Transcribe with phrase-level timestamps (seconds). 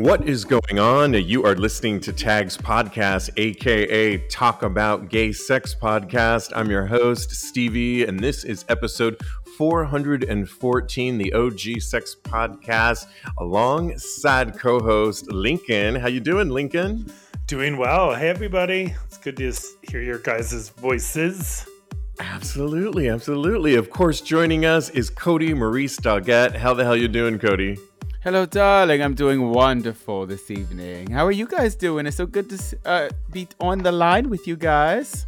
[0.00, 1.12] What is going on?
[1.12, 6.52] You are listening to Tags Podcast, aka Talk About Gay Sex Podcast.
[6.56, 9.18] I'm your host, Stevie, and this is episode
[9.58, 13.08] 414, the OG Sex Podcast,
[13.40, 15.96] alongside co-host Lincoln.
[15.96, 17.12] How you doing, Lincoln?
[17.46, 18.14] Doing well.
[18.14, 18.94] Hey, everybody.
[19.04, 21.68] It's good to hear your guys' voices.
[22.18, 23.74] Absolutely, absolutely.
[23.74, 26.56] Of course, joining us is Cody Maurice Doggett.
[26.56, 27.76] How the hell you doing, Cody?
[28.22, 29.00] Hello, darling.
[29.02, 31.10] I'm doing wonderful this evening.
[31.10, 32.04] How are you guys doing?
[32.06, 35.24] It's so good to uh, be on the line with you guys.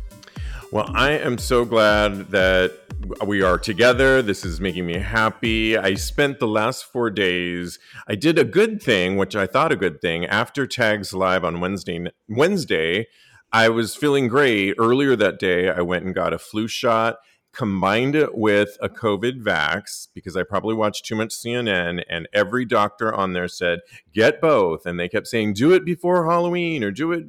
[0.73, 2.79] Well, I am so glad that
[3.25, 4.20] we are together.
[4.20, 5.75] This is making me happy.
[5.75, 7.79] I spent the last four days.
[8.09, 10.27] I did a good thing, which I thought a good thing.
[10.27, 13.06] After Tags Live on Wednesday, Wednesday,
[13.51, 14.75] I was feeling great.
[14.79, 17.17] Earlier that day, I went and got a flu shot
[17.52, 22.65] combined it with a COVID vax because I probably watched too much CNN, and every
[22.65, 23.80] doctor on there said,
[24.12, 24.87] get both.
[24.87, 27.27] And they kept saying, do it before Halloween or do it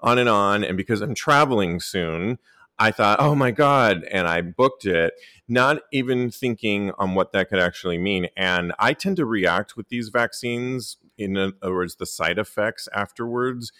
[0.00, 0.64] on and on.
[0.64, 2.38] And because I'm traveling soon,
[2.78, 4.04] I thought, oh my God.
[4.10, 5.14] And I booked it,
[5.46, 8.28] not even thinking on what that could actually mean.
[8.36, 13.70] And I tend to react with these vaccines, in other words, the side effects afterwards.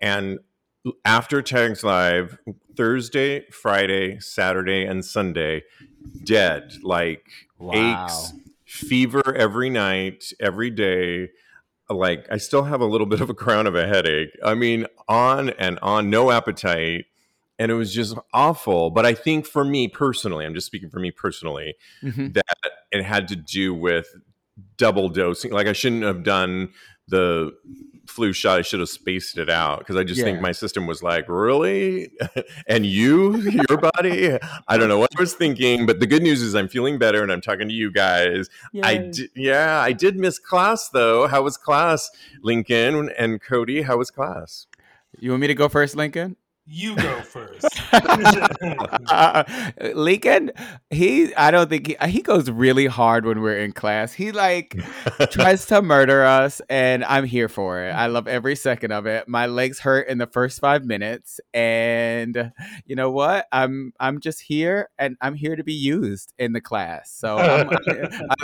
[0.00, 0.40] And
[1.04, 2.38] after Tags Live,
[2.76, 5.62] Thursday, Friday, Saturday, and Sunday,
[6.24, 6.72] dead.
[6.82, 7.24] Like
[7.58, 8.04] wow.
[8.04, 8.32] aches,
[8.64, 11.30] fever every night, every day.
[11.88, 14.30] Like I still have a little bit of a crown of a headache.
[14.44, 17.06] I mean, on and on, no appetite.
[17.58, 18.90] And it was just awful.
[18.90, 22.32] But I think for me personally, I'm just speaking for me personally, mm-hmm.
[22.32, 22.56] that
[22.90, 24.06] it had to do with
[24.78, 25.52] double dosing.
[25.52, 26.70] Like I shouldn't have done
[27.08, 27.52] the
[28.10, 30.24] flu shot, I should have spaced it out because I just yeah.
[30.24, 32.10] think my system was like, really?
[32.66, 33.36] and you,
[33.68, 34.38] your body?
[34.68, 37.22] I don't know what I was thinking, but the good news is I'm feeling better
[37.22, 38.50] and I'm talking to you guys.
[38.72, 38.82] Yay.
[38.82, 41.26] I d- yeah, I did miss class though.
[41.26, 42.10] How was class,
[42.42, 43.82] Lincoln and Cody?
[43.82, 44.66] How was class?
[45.18, 46.36] You want me to go first, Lincoln?
[46.66, 47.66] You go first.
[47.92, 49.44] uh,
[49.94, 50.52] Lincoln,
[50.90, 54.12] he I don't think he, he goes really hard when we're in class.
[54.12, 54.78] He like
[55.30, 57.90] tries to murder us and I'm here for it.
[57.90, 59.26] I love every second of it.
[59.26, 62.52] My legs hurt in the first 5 minutes and
[62.86, 63.46] you know what?
[63.50, 67.10] I'm I'm just here and I'm here to be used in the class.
[67.10, 67.64] So i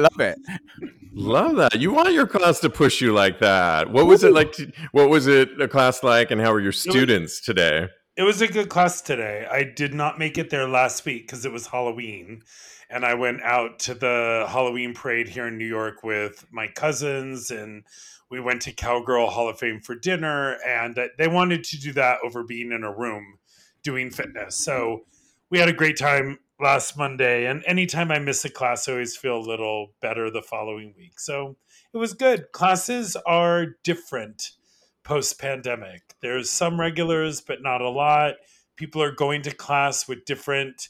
[0.01, 0.39] love it.
[1.13, 1.79] Love that.
[1.79, 3.93] You want your class to push you like that.
[3.93, 6.73] What was it like to, what was it a class like and how were your
[6.73, 7.89] students today?
[8.17, 9.47] It was a good class today.
[9.51, 12.43] I did not make it there last week because it was Halloween.
[12.89, 17.51] And I went out to the Halloween parade here in New York with my cousins,
[17.51, 17.85] and
[18.31, 20.57] we went to Cowgirl Hall of Fame for dinner.
[20.67, 23.39] And they wanted to do that over being in a room
[23.83, 24.57] doing fitness.
[24.57, 25.05] So
[25.51, 27.47] we had a great time last Monday.
[27.47, 31.21] And anytime I miss a class, I always feel a little better the following week.
[31.21, 31.57] So
[31.93, 32.51] it was good.
[32.53, 34.53] Classes are different
[35.07, 36.03] post pandemic.
[36.21, 38.35] There's some regulars, but not a lot.
[38.77, 40.89] People are going to class with different,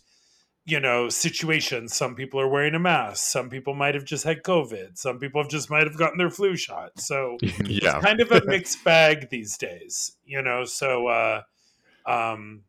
[0.65, 1.95] you know, situations.
[1.95, 3.19] Some people are wearing a mask.
[3.31, 4.97] Some people might have just had COVID.
[4.97, 6.99] Some people have just might have gotten their flu shot.
[6.99, 7.51] So yeah.
[7.97, 10.65] it's kind of a mixed bag these days, you know.
[10.65, 11.43] So uh
[12.07, 12.63] um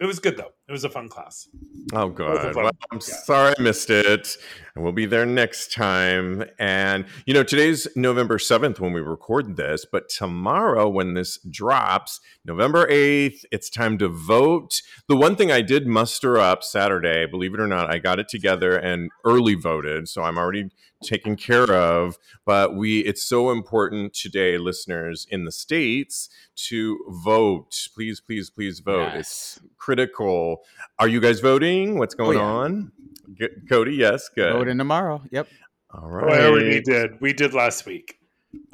[0.00, 0.52] it was good though.
[0.68, 1.48] It was a fun class.
[1.94, 2.54] Oh, good.
[2.54, 3.16] Well, I'm yeah.
[3.24, 4.36] sorry I missed it.
[4.74, 6.44] And we'll be there next time.
[6.58, 12.20] And, you know, today's November 7th when we record this, but tomorrow when this drops,
[12.44, 14.82] November 8th, it's time to vote.
[15.08, 18.28] The one thing I did muster up Saturday, believe it or not, I got it
[18.28, 20.06] together and early voted.
[20.06, 20.68] So I'm already
[21.02, 22.18] taken care of.
[22.44, 26.28] But we, it's so important today, listeners in the States,
[26.66, 27.88] to vote.
[27.94, 29.12] Please, please, please vote.
[29.14, 29.18] Yes.
[29.18, 30.57] It's critical
[30.98, 31.98] are you guys voting?
[31.98, 32.46] What's oh, going oh, yeah.
[32.46, 32.92] on?
[33.34, 34.52] G- Cody, yes, good.
[34.52, 35.22] Voting tomorrow.
[35.30, 35.48] Yep.
[35.92, 36.30] All oh, right.
[36.30, 37.20] Oh, I already did.
[37.20, 38.18] We did last week.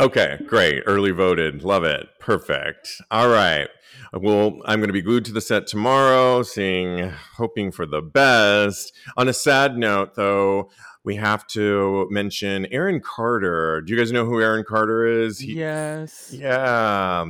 [0.00, 0.82] Okay, great.
[0.86, 1.62] Early voted.
[1.62, 2.06] Love it.
[2.20, 2.88] Perfect.
[3.10, 3.68] All right.
[4.12, 8.92] Well, I'm going to be glued to the set tomorrow, seeing, hoping for the best.
[9.16, 10.70] On a sad note, though,
[11.04, 13.80] we have to mention Aaron Carter.
[13.80, 15.40] Do you guys know who Aaron Carter is?
[15.40, 16.30] He, yes.
[16.32, 17.26] Yeah.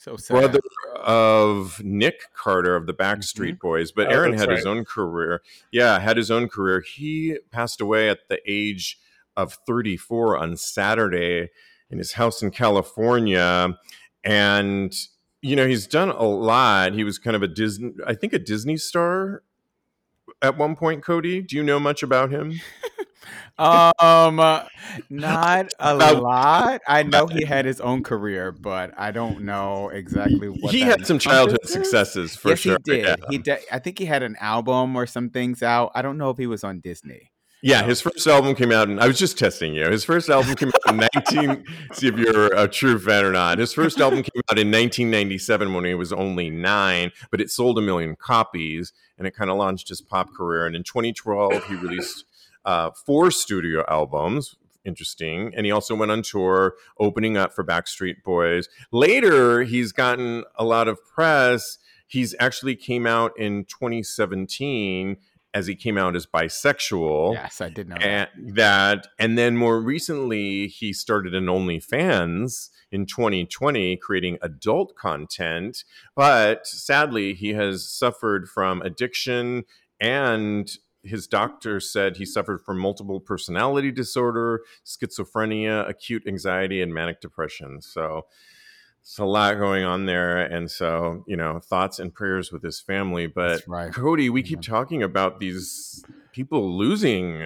[0.00, 0.34] So sad.
[0.34, 0.60] Brother
[0.96, 3.68] of Nick Carter of the Backstreet mm-hmm.
[3.68, 4.56] Boys, but oh, Aaron had right.
[4.56, 5.42] his own career.
[5.70, 6.80] Yeah, had his own career.
[6.80, 8.98] He passed away at the age
[9.36, 11.50] of 34 on Saturday
[11.90, 13.76] in his house in California.
[14.24, 14.94] And,
[15.42, 16.94] you know, he's done a lot.
[16.94, 19.42] He was kind of a Disney, I think a Disney star
[20.40, 21.42] at one point, Cody.
[21.42, 22.58] Do you know much about him?
[23.60, 24.36] um,
[25.10, 26.80] not a lot.
[26.86, 31.06] I know he had his own career, but I don't know exactly what he had.
[31.06, 32.78] Some childhood successes for yes, sure.
[32.84, 33.04] He did.
[33.04, 33.16] Yeah.
[33.28, 33.58] He did.
[33.70, 35.92] I think he had an album or some things out.
[35.94, 37.30] I don't know if he was on Disney.
[37.62, 39.84] Yeah, his first album came out, and I was just testing you.
[39.90, 41.64] His first album came out in 19.
[41.92, 43.58] see if you're a true fan or not.
[43.58, 47.76] His first album came out in 1997 when he was only nine, but it sold
[47.76, 50.64] a million copies, and it kind of launched his pop career.
[50.64, 52.24] And in 2012, he released
[52.64, 54.56] uh, four studio albums.
[54.84, 55.52] Interesting.
[55.54, 58.68] And he also went on tour opening up for Backstreet Boys.
[58.92, 61.78] Later, he's gotten a lot of press.
[62.06, 65.18] He's actually came out in 2017
[65.52, 67.34] as he came out as bisexual.
[67.34, 69.08] Yes, I did know and that.
[69.18, 75.84] And then more recently, he started an OnlyFans in 2020, creating adult content.
[76.14, 79.64] But sadly, he has suffered from addiction
[80.00, 80.70] and
[81.02, 87.80] his doctor said he suffered from multiple personality disorder, schizophrenia, acute anxiety, and manic depression.
[87.80, 88.26] So
[89.00, 90.38] it's a lot going on there.
[90.38, 93.26] And so, you know, thoughts and prayers with his family.
[93.26, 93.92] But right.
[93.92, 97.42] Cody, we keep talking about these people losing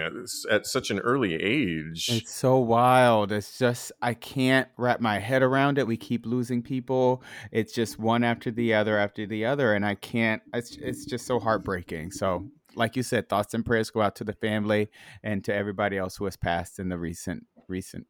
[0.51, 2.09] at such an early age.
[2.11, 3.31] It's so wild.
[3.31, 5.87] It's just, I can't wrap my head around it.
[5.87, 7.23] We keep losing people.
[7.51, 9.73] It's just one after the other after the other.
[9.73, 12.11] And I can't, it's, it's just so heartbreaking.
[12.11, 14.89] So, like you said, thoughts and prayers go out to the family
[15.23, 18.07] and to everybody else who has passed in the recent, recent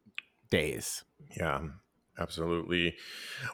[0.50, 1.04] days.
[1.36, 1.60] Yeah.
[2.18, 2.96] Absolutely.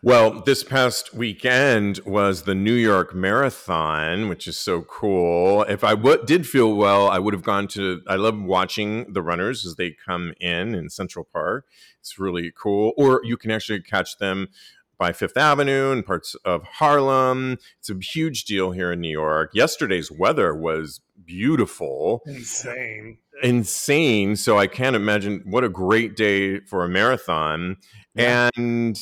[0.04, 5.64] Well, this past weekend was the New York Marathon, which is so cool.
[5.64, 8.02] If I w- did feel well, I would have gone to.
[8.06, 11.66] I love watching the runners as they come in in Central Park.
[11.98, 12.92] It's really cool.
[12.96, 14.48] Or you can actually catch them
[15.02, 17.58] by Fifth Avenue and parts of Harlem.
[17.80, 19.50] It's a huge deal here in New York.
[19.52, 22.22] Yesterday's weather was beautiful.
[22.24, 23.18] Insane.
[23.42, 24.36] Insane.
[24.36, 27.78] So I can't imagine what a great day for a marathon.
[28.14, 28.50] Yeah.
[28.56, 28.96] And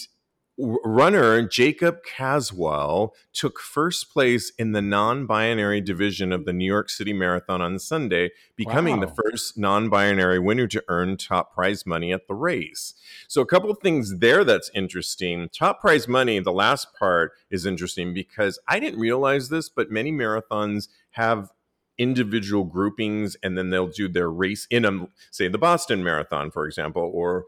[0.84, 6.90] runner Jacob Caswell took first place in the non binary division of the New York
[6.90, 9.06] City Marathon on Sunday, becoming wow.
[9.06, 12.94] the first non binary winner to earn top prize money at the race.
[13.28, 15.48] So, a couple of things there that's interesting.
[15.48, 20.12] Top prize money, the last part is interesting because I didn't realize this, but many
[20.12, 21.50] marathons have
[21.98, 26.66] individual groupings and then they'll do their race in a say the Boston Marathon, for
[26.66, 27.44] example, or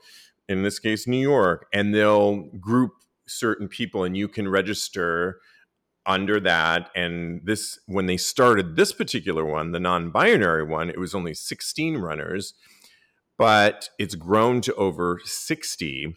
[0.48, 2.92] in this case, New York, and they'll group
[3.32, 5.40] certain people and you can register
[6.06, 6.90] under that.
[6.94, 11.34] And this, when they started this particular one, the non binary one, it was only
[11.34, 12.54] 16 runners,
[13.38, 16.16] but it's grown to over 60.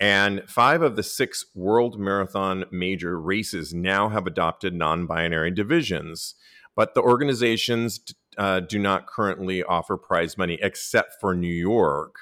[0.00, 6.34] And five of the six world marathon major races now have adopted non binary divisions.
[6.76, 8.00] But the organizations
[8.36, 12.14] uh, do not currently offer prize money except for New York.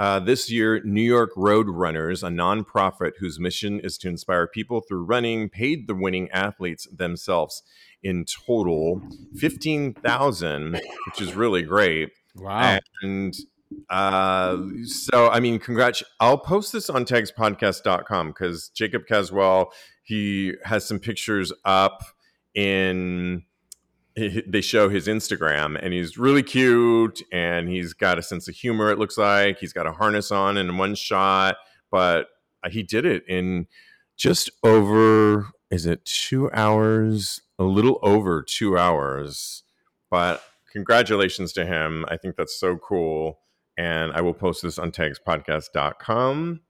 [0.00, 4.80] Uh, this year, New York Road Runners, a nonprofit whose mission is to inspire people
[4.80, 7.62] through running, paid the winning athletes themselves
[8.02, 9.02] in total
[9.36, 12.12] 15,000, which is really great.
[12.34, 12.78] Wow.
[13.02, 13.34] And
[13.90, 16.02] uh, so, I mean, congrats.
[16.18, 19.70] I'll post this on tagspodcast.com because Jacob Caswell,
[20.02, 22.02] he has some pictures up
[22.54, 23.42] in
[24.46, 28.90] they show his Instagram and he's really cute and he's got a sense of humor.
[28.90, 31.56] It looks like he's got a harness on in one shot,
[31.90, 32.28] but
[32.68, 33.66] he did it in
[34.16, 37.40] just over, is it two hours?
[37.58, 39.62] A little over two hours.
[40.10, 40.42] But
[40.72, 42.04] congratulations to him.
[42.08, 43.40] I think that's so cool.
[43.78, 46.60] And I will post this on tagspodcast.com.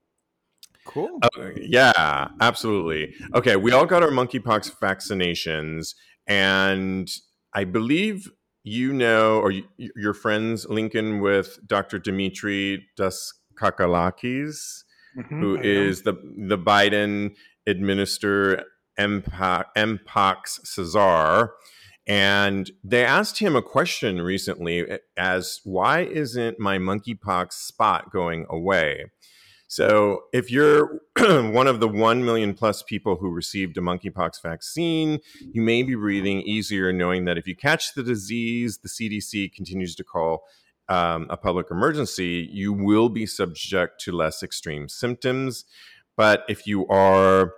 [0.85, 1.19] Cool.
[1.21, 3.13] Uh, yeah, absolutely.
[3.35, 5.93] Okay, we all got our monkeypox vaccinations,
[6.25, 7.11] and
[7.53, 8.29] I believe
[8.63, 11.99] you know, or you, your friends, Lincoln, with Dr.
[11.99, 14.83] Dimitri Daskakalakis,
[15.17, 16.13] mm-hmm, who is the
[16.47, 17.35] the Biden
[17.67, 18.63] administered
[18.99, 21.51] Mpox Cesar.
[22.07, 29.05] And they asked him a question recently as why isn't my monkeypox spot going away?
[29.71, 35.19] So, if you're one of the 1 million plus people who received a monkeypox vaccine,
[35.53, 39.95] you may be breathing easier knowing that if you catch the disease, the CDC continues
[39.95, 40.43] to call
[40.89, 45.63] um, a public emergency, you will be subject to less extreme symptoms.
[46.17, 47.53] But if you are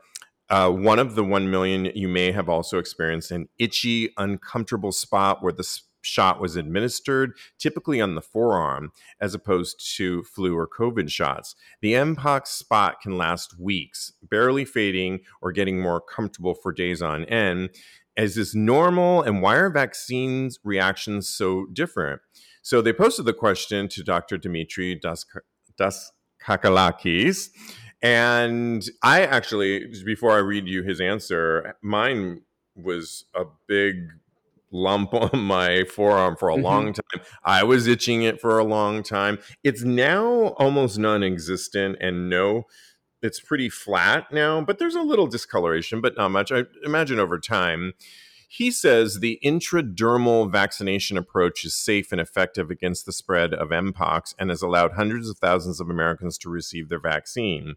[0.52, 5.42] uh, one of the 1 million, you may have also experienced an itchy, uncomfortable spot
[5.42, 5.64] where the
[6.04, 11.56] shot was administered, typically on the forearm, as opposed to flu or COVID shots.
[11.82, 17.26] The Mpox spot can last weeks, barely fading or getting more comfortable for days on
[17.26, 17.72] end.
[18.16, 22.22] Is this normal, and why are vaccines reactions so different?
[22.62, 24.38] So they posted the question to Dr.
[24.38, 25.02] Dimitri
[25.80, 27.50] Daskakalakis.
[28.02, 32.42] And I actually, before I read you his answer, mine
[32.76, 34.10] was a big
[34.74, 36.64] lump on my forearm for a Mhm.
[36.64, 37.22] long time.
[37.44, 39.40] I was itching it for a long time.
[39.64, 42.64] It's now almost non existent and no,
[43.22, 46.52] it's pretty flat now, but there's a little discoloration, but not much.
[46.52, 47.94] I imagine over time.
[48.50, 54.36] He says the intradermal vaccination approach is safe and effective against the spread of Mpox
[54.38, 57.76] and has allowed hundreds of thousands of Americans to receive their vaccine.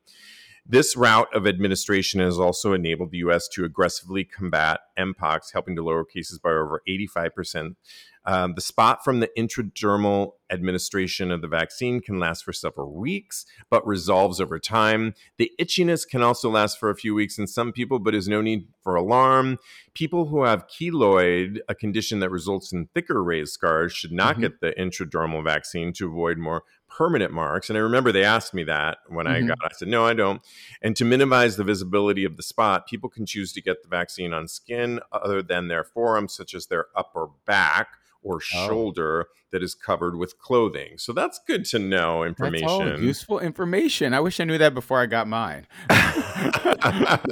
[0.69, 3.47] This route of administration has also enabled the U.S.
[3.49, 7.77] to aggressively combat Mpox, helping to lower cases by over 85%.
[8.25, 13.47] Um, the spot from the intradermal administration of the vaccine can last for several weeks,
[13.71, 15.15] but resolves over time.
[15.39, 18.43] The itchiness can also last for a few weeks in some people, but is no
[18.43, 19.59] need for alarm.
[19.95, 24.41] People who have keloid, a condition that results in thicker raised scars, should not Mhm.
[24.41, 27.69] get the intradermal vaccine to avoid more permanent marks.
[27.69, 29.49] And I remember they asked me that when I Mhm.
[29.49, 29.59] got.
[29.65, 30.41] I said, no, I don't.
[30.83, 34.33] And to minimize the visibility of the spot, people can choose to get the vaccine
[34.33, 37.89] on skin other than their forearm, such as their upper back
[38.23, 38.39] or Oh.
[38.41, 40.99] shoulder that is covered with clothing.
[40.99, 43.03] So that's good to know That's all information.
[43.05, 44.13] useful information.
[44.15, 45.67] I wish I knew that before I got mine.
[45.89, 47.23] Not-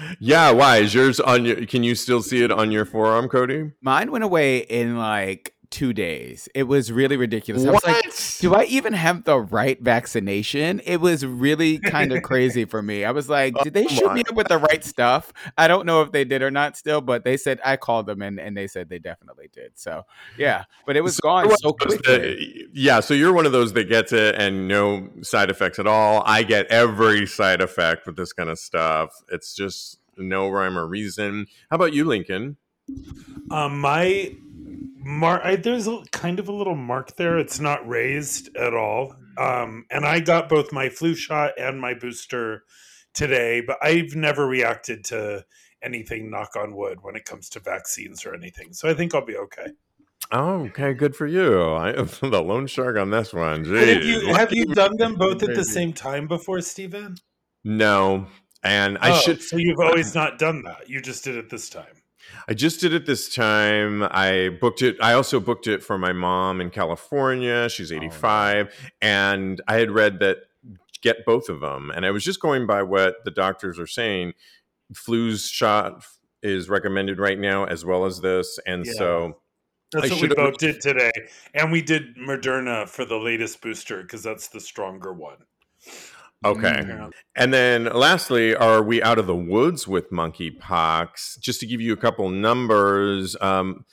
[0.20, 1.66] yeah, why is yours on your?
[1.66, 3.72] Can you still see it on your forearm, Cody?
[3.80, 6.48] Mine went away in like two days.
[6.54, 7.64] It was really ridiculous.
[7.64, 8.36] I was like, What?
[8.40, 10.80] do I even have the right vaccination?
[10.84, 13.04] It was really kind of crazy for me.
[13.04, 15.32] I was like, did they Oh shoot me up with the right stuff?
[15.58, 18.22] I don't know if they did or not still, but they said I called them
[18.22, 19.72] and, and they said they definitely did.
[19.74, 20.02] So
[20.38, 21.98] yeah, but it was So gone so quickly.
[21.98, 25.86] that- yeah, so you're one of those that gets it and no side effects at
[25.86, 26.22] all.
[26.26, 29.10] I get every side effect with this kind of stuff.
[29.30, 31.46] It's just no rhyme or reason.
[31.70, 32.56] How about you, Lincoln?
[33.50, 34.34] Um, my
[34.96, 37.38] mark, I, there's a, kind of a little mark there.
[37.38, 39.16] It's not raised at all.
[39.38, 42.64] Um, and I got both my flu shot and my booster
[43.14, 45.44] today, but I've never reacted to
[45.82, 46.30] anything.
[46.30, 48.72] Knock on wood when it comes to vaccines or anything.
[48.72, 49.68] So I think I'll be okay.
[50.32, 51.62] Oh, okay, good for you.
[51.62, 53.64] I am the lone shark on this one.
[53.64, 57.16] Have you have you done them both at the same time before, Stephen?
[57.64, 58.26] No,
[58.62, 59.42] and I Oh, should.
[59.42, 60.88] So you've always not done that.
[60.88, 61.95] You just did it this time.
[62.48, 64.04] I just did it this time.
[64.04, 64.96] I booked it.
[65.00, 67.68] I also booked it for my mom in California.
[67.68, 68.72] She's Oh, 85.
[69.02, 70.38] And I had read that
[71.02, 71.90] get both of them.
[71.94, 74.34] And I was just going by what the doctors are saying.
[74.94, 76.04] Flu's shot
[76.42, 78.58] is recommended right now, as well as this.
[78.66, 78.92] And Yeah.
[78.92, 79.40] so,
[79.92, 81.12] That's I what we both did today,
[81.54, 85.38] and we did Moderna for the latest booster because that's the stronger one.
[86.44, 86.82] Okay.
[86.84, 87.10] Mm.
[87.34, 91.38] And then lastly, are we out of the woods with monkeypox?
[91.40, 93.84] Just to give you a couple numbers, um,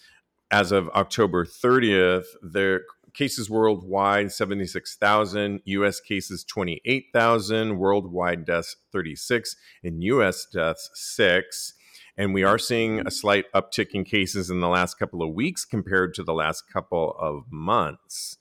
[0.52, 2.82] as of October 30th, there
[3.14, 11.74] cases worldwide 76,000, US cases 28,000, worldwide deaths 36, and US deaths 6.
[12.18, 15.66] And we are seeing a slight uptick in cases in the last couple of weeks
[15.66, 18.38] compared to the last couple of months.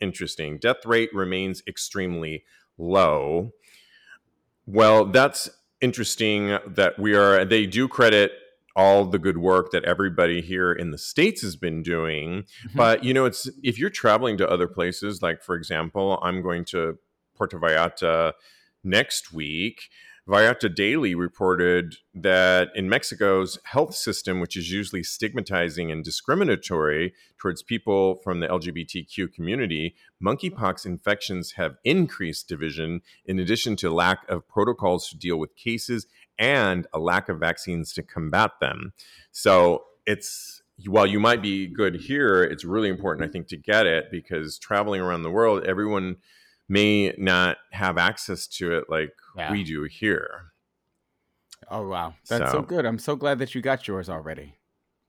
[0.00, 0.58] Interesting.
[0.58, 2.44] Death rate remains extremely
[2.78, 3.52] low.
[4.66, 5.48] Well, that's
[5.80, 8.32] interesting that we are, they do credit
[8.74, 12.44] all the good work that everybody here in the States has been doing.
[12.68, 12.76] Mhm.
[12.76, 16.64] But, you know, it's if you're traveling to other places, like for example, I'm going
[16.66, 16.98] to
[17.34, 18.32] Puerto Vallarta
[18.84, 19.88] next week.
[20.28, 27.62] Vallarta Daily reported that in Mexico's health system, which is usually stigmatizing and discriminatory towards
[27.62, 34.48] people from the LGBTQ community, monkeypox infections have increased division in addition to lack of
[34.48, 38.94] protocols to deal with cases and a lack of vaccines to combat them.
[39.30, 43.86] So it's while you might be good here, it's really important, I think, to get
[43.86, 46.16] it because traveling around the world, everyone
[46.68, 49.52] may not have access to it like Yeah.
[49.52, 50.52] we do here.
[51.70, 52.84] Oh wow, that's so So- good.
[52.84, 54.54] I'm so glad that you got yours already.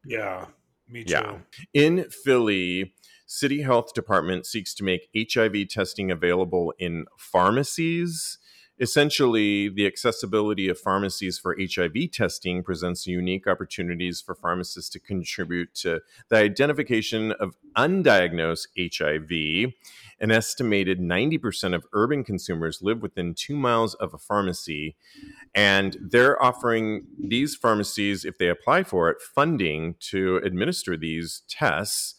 [0.05, 0.45] Yeah,
[0.87, 1.13] me too.
[1.13, 1.37] Yeah.
[1.73, 2.93] In Philly,
[3.25, 8.37] City Health Department seeks to make HIV testing available in pharmacies.
[8.79, 15.73] Essentially, the accessibility of pharmacies for HIV testing presents unique opportunities for pharmacists to contribute
[15.75, 19.73] to the identification of undiagnosed HIV.
[20.19, 24.95] An estimated 90% of urban consumers live within two miles of a pharmacy.
[25.55, 32.15] And they're offering these pharmacies, if they apply for it, funding to administer these tests.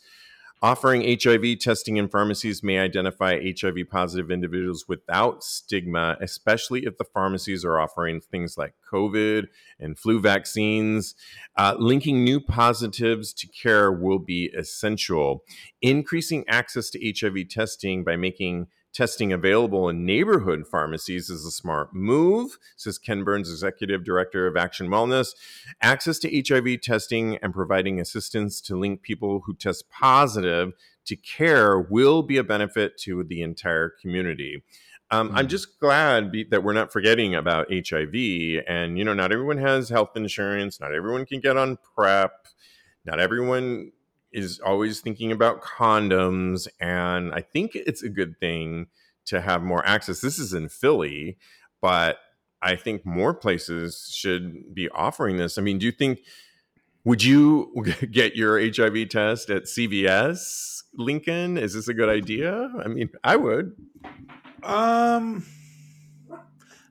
[0.60, 7.04] Offering HIV testing in pharmacies may identify HIV positive individuals without stigma, especially if the
[7.04, 9.46] pharmacies are offering things like COVID
[9.78, 11.14] and flu vaccines.
[11.56, 15.44] Uh, linking new positives to care will be essential.
[15.80, 18.66] Increasing access to HIV testing by making
[18.98, 24.56] testing available in neighborhood pharmacies is a smart move, says Ken Burns, Executive Director of
[24.56, 25.36] Action Wellness.
[25.80, 30.72] Access to HIV testing and providing assistance to link people who test positive
[31.04, 34.64] to care will be a benefit to the entire community.
[35.12, 38.64] Um, mm I'm just glad be, that we're not forgetting about HIV.
[38.66, 42.32] And, you know, not everyone has health insurance, not everyone can get on PrEP,
[43.04, 43.92] not everyone
[44.32, 46.68] is always thinking about condoms.
[46.80, 48.86] And I think it's a good thing
[49.26, 50.20] to have more access.
[50.20, 51.38] This is in Philly,
[51.80, 52.18] but
[52.60, 55.58] I think more places should be offering this.
[55.58, 56.20] I mean, do you think,
[57.04, 57.72] would you
[58.10, 61.56] get your HIV test at CVS, Lincoln?
[61.56, 62.70] Is this a good idea?
[62.84, 63.76] I mean, I would.
[64.62, 65.44] Um,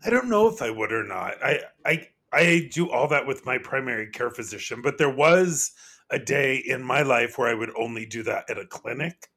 [0.05, 1.33] I don't know if I would or not.
[1.43, 5.71] I I I do all that with my primary care physician, but there was
[6.09, 9.27] a day in my life where I would only do that at a clinic,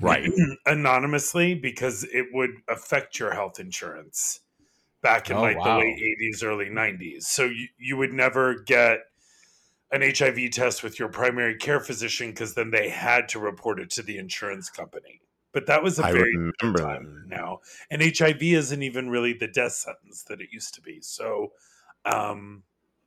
[0.00, 0.30] right,
[0.66, 4.40] anonymously, because it would affect your health insurance
[5.02, 5.78] back in oh, like wow.
[5.78, 7.22] the late '80s, early '90s.
[7.22, 9.00] So you you would never get
[9.92, 13.90] an HIV test with your primary care physician because then they had to report it
[13.90, 15.20] to the insurance company
[15.56, 17.34] but that was a I very remember time that.
[17.34, 17.60] now.
[17.90, 20.98] And HIV isn't even really the death sentence that it used to be.
[21.00, 21.52] So
[22.04, 22.62] um,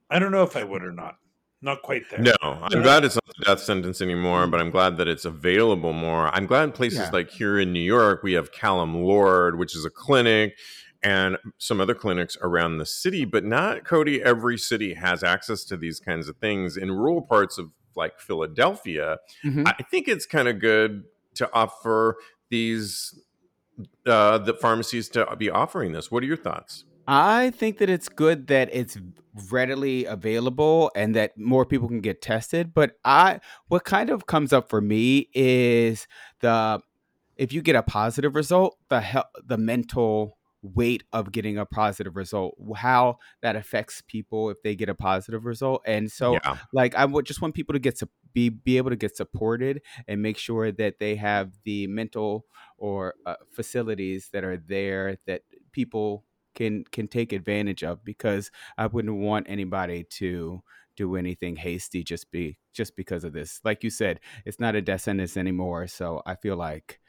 [0.09, 1.17] I don't know if I would or not.
[1.61, 2.19] Not quite there.
[2.19, 5.91] No, I'm glad it's not the death sentence anymore, but I'm glad that it's available
[5.91, 6.33] more.
[6.33, 7.09] I'm glad places yeah.
[7.11, 10.57] like here in New York, we have Callen-Lorde, which is a clinic,
[11.03, 14.21] and some other clinics around the city, but not Cody.
[14.23, 16.77] Every city has access to these kinds of things.
[16.77, 19.67] In rural parts of like Philadelphia, mm-hmm.
[19.67, 21.03] I think it's kind of good
[21.35, 22.17] to offer
[22.49, 23.19] these
[24.05, 26.11] uh, the pharmacies to be offering this.
[26.11, 26.85] What are your thoughts?
[27.11, 28.95] I think that it's good that it's
[29.49, 32.71] readily available and that more people can get tested.
[32.71, 36.05] But I, what kind of comes up for me is
[36.41, 36.81] the
[37.35, 42.15] if you get a positive result, the he- the mental weight of getting a positive
[42.15, 45.81] result, how that affects people if they get a positive result.
[45.87, 46.57] And so, yeah.
[46.73, 49.81] like, I would just want people to get to be be able to get supported
[50.07, 52.45] and make sure that they have the mental
[52.77, 56.25] or uh, facilities that are there that people
[56.59, 60.61] can can take advantage of because I wouldn't want anybody to
[60.97, 63.61] do anything hasty just be just because of this.
[63.63, 66.99] Like you said, it's not a death sentence anymore, so I feel like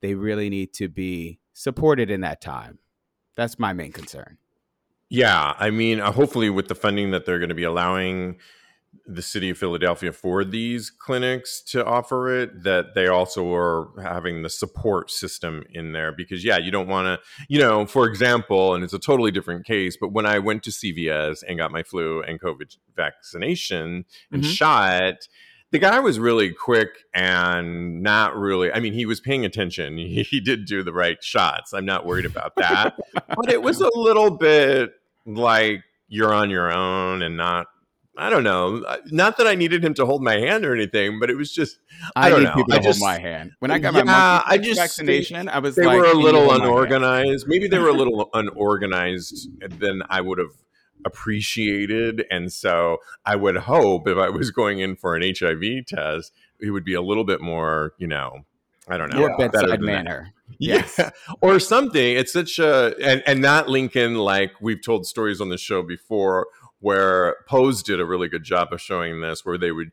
[0.00, 2.78] they really need to be supported in that time.
[3.34, 4.38] That's my main concern.
[5.08, 8.36] Yeah, I mean, uh, hopefully with the funding that they're going to be allowing
[9.06, 14.42] the city of Philadelphia for these clinics to offer it that they also are having
[14.42, 16.12] the support system in there?
[16.12, 19.66] Because yeah you don't want to you know for example and it's a totally different
[19.66, 24.42] case but when I went to CVS and got my flu and covid vaccination and
[24.42, 24.50] mm-hmm.
[24.50, 25.28] shot
[25.70, 29.98] the guy was really quick and not really i mean he was paying attention.
[29.98, 31.72] He, he did do the right shots.
[31.72, 32.98] I'm not worried about that.
[33.14, 34.92] But it was a little bit
[35.26, 37.66] like you're on your own and not
[38.16, 38.84] I don't know.
[39.06, 41.78] Not that I needed him to hold my hand or anything, but it was just
[42.16, 42.64] I, I don't know.
[42.70, 45.48] I just, hold my hand when I got yeah, my I just, vaccination.
[45.48, 47.46] I was they like, were a little unorganized.
[47.48, 50.50] Maybe they were a little unorganized than I would have
[51.04, 52.24] appreciated.
[52.30, 56.70] And so I would hope if I was going in for an HIV test, it
[56.70, 58.40] would be a little bit more, you know,
[58.88, 60.32] I don't know, more bedside manner.
[60.58, 60.96] Yes.
[60.98, 61.10] Yeah.
[61.40, 62.16] or something.
[62.16, 66.48] It's such a and and not Lincoln like we've told stories on the show before
[66.80, 69.92] where Pose did a really good job of showing this, where they would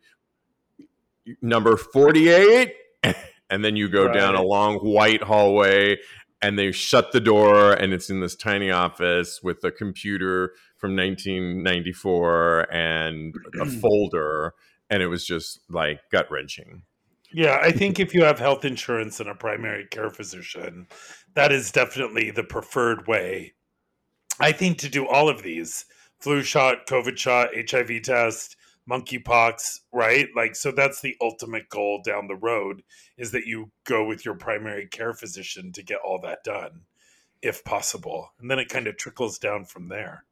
[1.41, 2.73] number 48
[3.49, 4.13] and then you go right.
[4.13, 5.97] down a long white hallway
[6.41, 10.95] and they shut the door and it's in this tiny office with a computer from
[10.95, 14.53] 1994 and a folder
[14.89, 16.83] and it was just like gut wrenching
[17.33, 20.87] yeah i think if you have health insurance and a primary care physician
[21.33, 23.53] that is definitely the preferred way
[24.39, 25.85] i think to do all of these
[26.19, 28.57] flu shot covid shot hiv test
[28.89, 30.27] monkeypox right?
[30.35, 32.83] Like so that's the ultimate goal down the road
[33.17, 36.81] is that you go with your primary care physician to get all that done
[37.41, 38.33] if possible.
[38.39, 40.23] And then it kind of trickles down from there.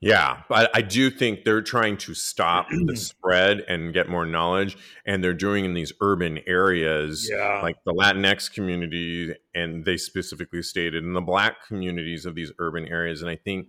[0.00, 4.76] Yeah, but I do think they're trying to stop the spread and get more knowledge,
[5.04, 7.60] and they're doing in these urban areas, yeah.
[7.62, 12.88] like the Latinx community, and they specifically stated in the Black communities of these urban
[12.88, 13.68] areas, and I think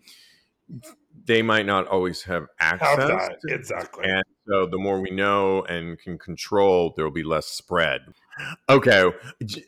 [1.26, 3.30] they might not always have access.
[3.50, 4.06] Exactly.
[4.06, 8.02] And so the more we know and can control, there will be less spread.
[8.70, 9.12] Okay,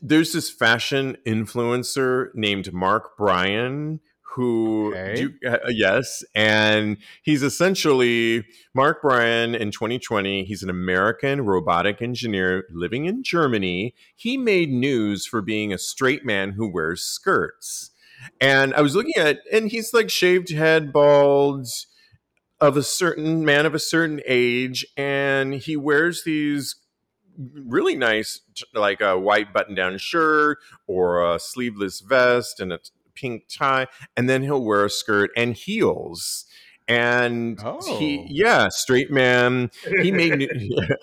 [0.02, 4.00] there's this fashion influencer named Mark Bryan
[4.36, 5.28] who Okay.
[5.42, 12.64] do, uh, yes and he's essentially mark bryan in 2020 he's an american robotic engineer
[12.70, 17.90] living in germany he made news for being a straight man who wears skirts
[18.42, 21.68] and i was looking at and he's like shaved head bald
[22.62, 26.76] of a certain man of a certain age and he wears these
[27.66, 28.42] really nice
[28.74, 32.80] like a white button down shirt or a sleeveless vest and a
[33.16, 36.46] pink tie and then he'll wear a skirt and heels
[36.90, 37.60] and
[37.98, 38.26] he Oh.
[38.28, 39.70] yeah straight man.
[40.02, 40.50] He made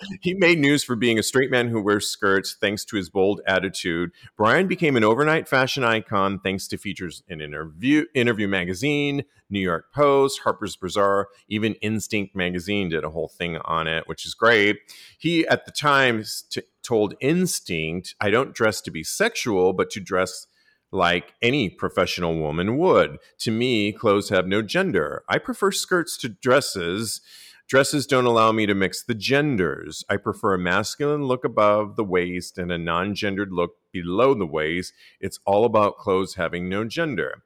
[0.21, 3.41] he made news for being a straight man who wears skirts thanks to his bold
[3.47, 4.11] attitude.
[4.35, 9.85] Bryan became an overnight fashion icon thanks to features in interview interview magazine new york
[9.93, 14.77] post harper's bazaar even instinct magazine did a whole thing on it which is great.
[15.17, 19.99] He at the time t- told instinct i don't dress to be sexual but to
[20.01, 20.47] dress
[20.91, 23.17] like any professional woman would.
[23.39, 25.23] To me, clothes have no gender.
[25.27, 27.21] I prefer skirts to dresses.
[27.67, 30.05] Dresses don't allow me to mix the genders.
[30.09, 34.45] I prefer a masculine look above the waist and a non gendered look below the
[34.45, 34.93] waist.
[35.19, 37.43] It's all about clothes having no gender.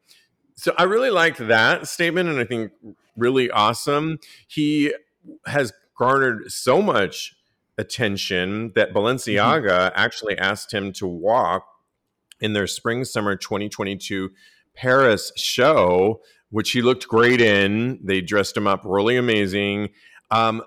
[0.54, 2.72] So I really liked that statement and I think
[3.18, 4.20] really awesome.
[4.48, 4.94] He
[5.48, 7.36] has garnered so much
[7.78, 8.98] attention that mm-hmm.
[8.98, 11.71] Balenciaga actually asked him to walk
[12.42, 14.32] in their spring summer 2022
[14.76, 18.00] Paris show, which he looked great in.
[18.04, 19.90] They dressed him up really amazing.
[20.30, 20.64] Um,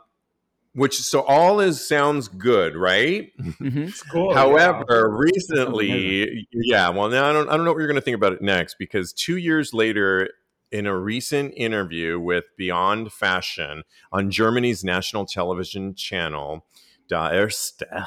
[0.75, 3.31] which so all is sounds good, right?
[3.39, 3.89] Mhm.
[3.89, 4.35] It's cool.
[4.35, 8.17] However, recently, yeah, well, now I don't, I don't know what you're going to think
[8.17, 10.29] about it next because two years later,
[10.73, 16.67] in a recent interview with Beyond Fashion on Germany's national television channel,
[17.09, 18.07] Das Erste,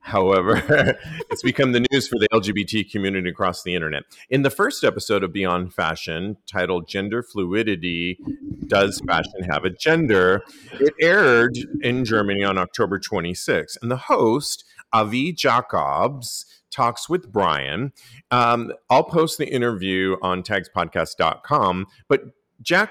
[0.00, 0.62] however,
[1.30, 4.04] it's become the news for the LGBT community across the internet.
[4.28, 8.18] In the first episode of Beyond Fashion, titled Gender Fluidity
[8.66, 10.42] Does Fashion Have a Gender?
[10.74, 13.76] It aired in Germany on October 26th.
[13.82, 17.92] And the host, Avi Jakobs, talks with Bryan.
[18.30, 21.86] Um, I'll post the interview on tagspodcast.com.
[22.08, 22.22] But
[22.62, 22.90] Jack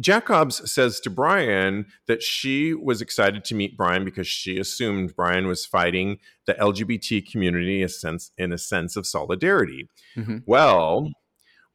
[0.00, 5.46] Jakobs says to Bryan that she was excited to meet Bryan because she assumed Bryan
[5.46, 9.88] was fighting the LGBT community a sense, in a sense of solidarity.
[10.16, 10.42] Mhm.
[10.46, 11.10] Well,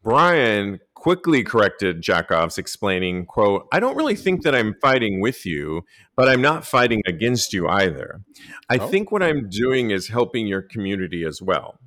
[0.04, 5.84] Bryan quickly corrected Jakobs, explaining, quote, I don't really think that I'm fighting with you,
[6.16, 8.22] but I'm not fighting against you either.
[8.70, 8.88] I Oh.
[8.88, 11.80] think what I'm doing is helping your community as well.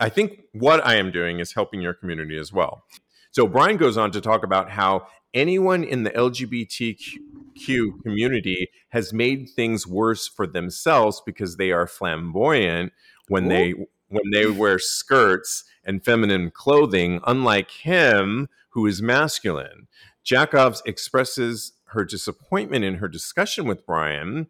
[0.00, 2.84] I think what I am doing is helping your community as well.
[3.30, 9.48] So Bryan goes on to talk about how anyone in the LGBTQ community has made
[9.50, 12.92] things worse for themselves because they are flamboyant
[13.28, 13.74] when they
[14.08, 19.86] when they wear skirts and feminine clothing, unlike him who is masculine.
[20.24, 24.46] Jakobs expresses her disappointment in her discussion with Bryan,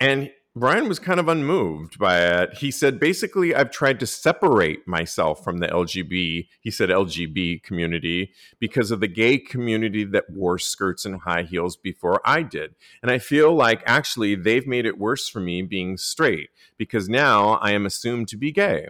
[0.00, 2.54] and Bryan was kind of unmoved by it.
[2.54, 8.32] He said, basically, I've tried to separate myself from the LGB, he said LGB community,
[8.58, 12.74] because of the gay community that wore skirts and high heels before I did.
[13.02, 17.56] And I feel like actually they've made it worse for me being straight because now
[17.56, 18.88] I am assumed to be gay.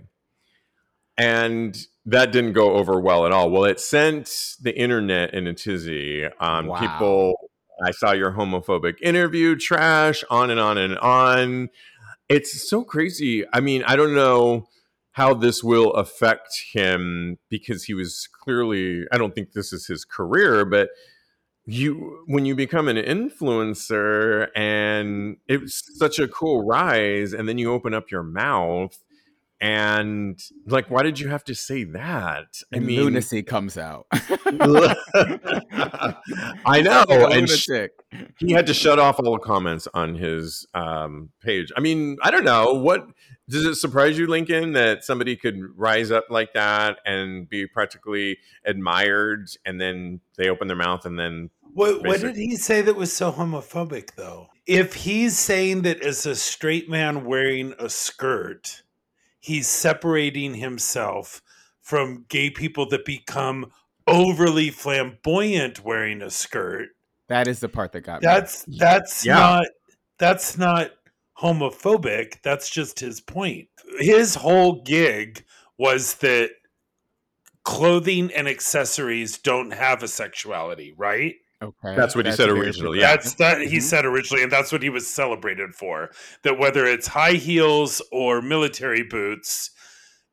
[1.19, 3.51] And that didn't go over well at all.
[3.51, 6.27] Well, it sent the internet in a tizzy.
[6.39, 6.79] Um, Wow.
[6.79, 7.46] People,
[7.85, 11.69] I saw your homophobic interview, trash, on and on and on.
[12.29, 13.45] It's so crazy.
[13.53, 14.67] I mean, I don't know
[15.13, 20.05] how this will affect him because he was clearly, I don't think this is his
[20.05, 20.91] career, but
[21.67, 27.73] you when you become an influencer and it's such a cool rise and then you
[27.73, 28.97] open up your mouth
[29.61, 34.07] and like why did you have to say that i mean lunacy comes out.
[36.67, 37.93] i know and sh- lunatic.
[38.39, 42.31] he had to shut off all the comments on his um, page i mean i
[42.31, 43.07] don't know what
[43.49, 48.37] does it surprise you lincoln that somebody could rise up like that and be practically
[48.67, 52.97] admired and then they open their mouth and then What, what did he say that
[52.97, 54.49] was so homophobic, though?
[54.67, 58.83] If he's saying that as a straight man wearing a skirt,
[59.47, 61.41] he's separating himself
[61.81, 63.71] from gay people that become
[64.09, 66.89] overly flamboyant wearing a skirt,
[67.29, 68.27] That is the part that got me.
[68.27, 69.35] that's that's Yeah.
[69.35, 69.67] not
[70.19, 70.91] that's not
[71.41, 72.43] homophobic.
[72.43, 73.69] That's just his point.
[74.01, 75.45] His whole gig
[75.79, 76.51] was that
[77.65, 81.35] clothing and accessories don't have a sexuality, right?
[81.63, 81.97] Okay.
[81.97, 83.17] That's what he said originally, yeah.
[83.17, 83.83] That's that he Mhm.
[83.83, 86.11] said originally, and that's what he was celebrated for.
[86.43, 89.71] That whether it's high heels or military boots,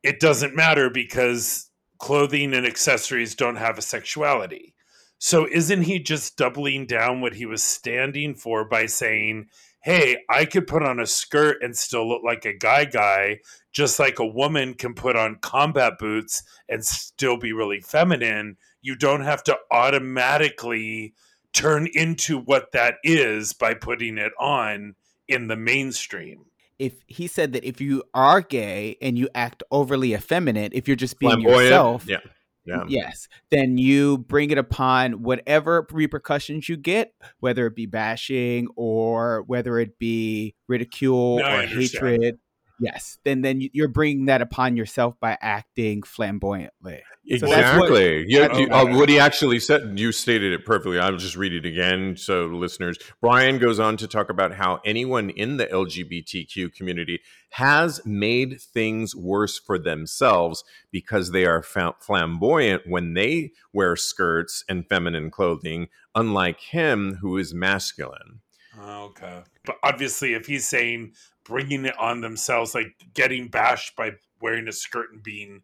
[0.04, 4.76] it doesn't matter because clothing and accessories don't have a sexuality.
[5.18, 9.48] So isn't he just doubling down what he was standing for by saying,
[9.84, 13.39] hey, I could put on a skirt and still look like a guy guy,
[13.74, 18.58] just like a woman can put on combat boots and still be really feminine.
[18.82, 21.13] You don't have to automatically
[21.52, 24.96] turn into what that is by putting it on
[25.28, 26.46] in the mainstream.
[26.80, 30.96] If he said that if you are gay and you act overly effeminate, if you're
[30.96, 32.17] just being Flamboyant, yourself, Yeah.
[32.65, 32.84] Yeah.
[32.88, 33.28] Yes.
[33.49, 39.80] Then you bring it upon whatever repercussions you get, whether it be bashing or whether
[39.80, 42.39] it be ridicule No, or hatred.
[42.80, 43.17] Yes.
[43.23, 47.02] Then then you're bringing that upon yourself by acting flamboyantly.
[47.26, 48.26] So what- Exactly.
[48.28, 51.00] yeah, you- what- uh, what he actually said, you stated it perfectly.
[51.00, 52.18] I'll just read it again.
[52.18, 58.06] So, listeners, Bryan goes on to talk about how anyone in the LGBTQ community has
[58.06, 65.32] made things worse for themselves because they are flamboyant when they wear skirts and feminine
[65.32, 68.42] clothing, unlike him, who is masculine.
[68.78, 69.44] Okay.
[69.66, 71.14] But obviously, if he's saying
[71.46, 75.62] bringing it on themselves, like getting bashed by wearing a skirt and being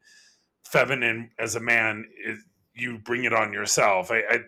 [0.72, 2.40] feminine as a man, is,
[2.76, 4.12] you bring it on yourself.
[4.12, 4.40] I, I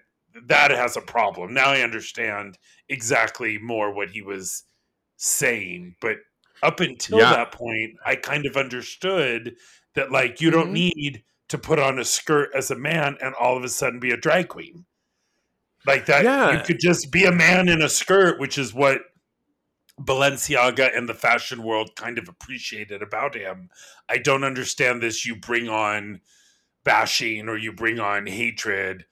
[0.45, 1.53] that has a problem.
[1.53, 2.57] Now I understand
[2.88, 4.63] exactly more what he was
[5.17, 5.95] saying.
[5.99, 6.17] But
[6.63, 7.31] up until Yeah.
[7.34, 9.55] that point, I kind of understood
[9.95, 10.93] that like you don't Mhm.
[10.95, 14.12] need to put on a skirt as a man and all of a sudden be
[14.12, 14.86] a drag queen.
[15.86, 16.57] Like that, Yeah.
[16.57, 19.01] you could just be a man in a skirt, which is what
[20.05, 23.69] Balenciaga and the fashion world kind of appreciated about him.
[24.09, 25.25] I don't understand this.
[25.25, 26.21] You bring on
[26.83, 29.05] bashing or you bring on hatred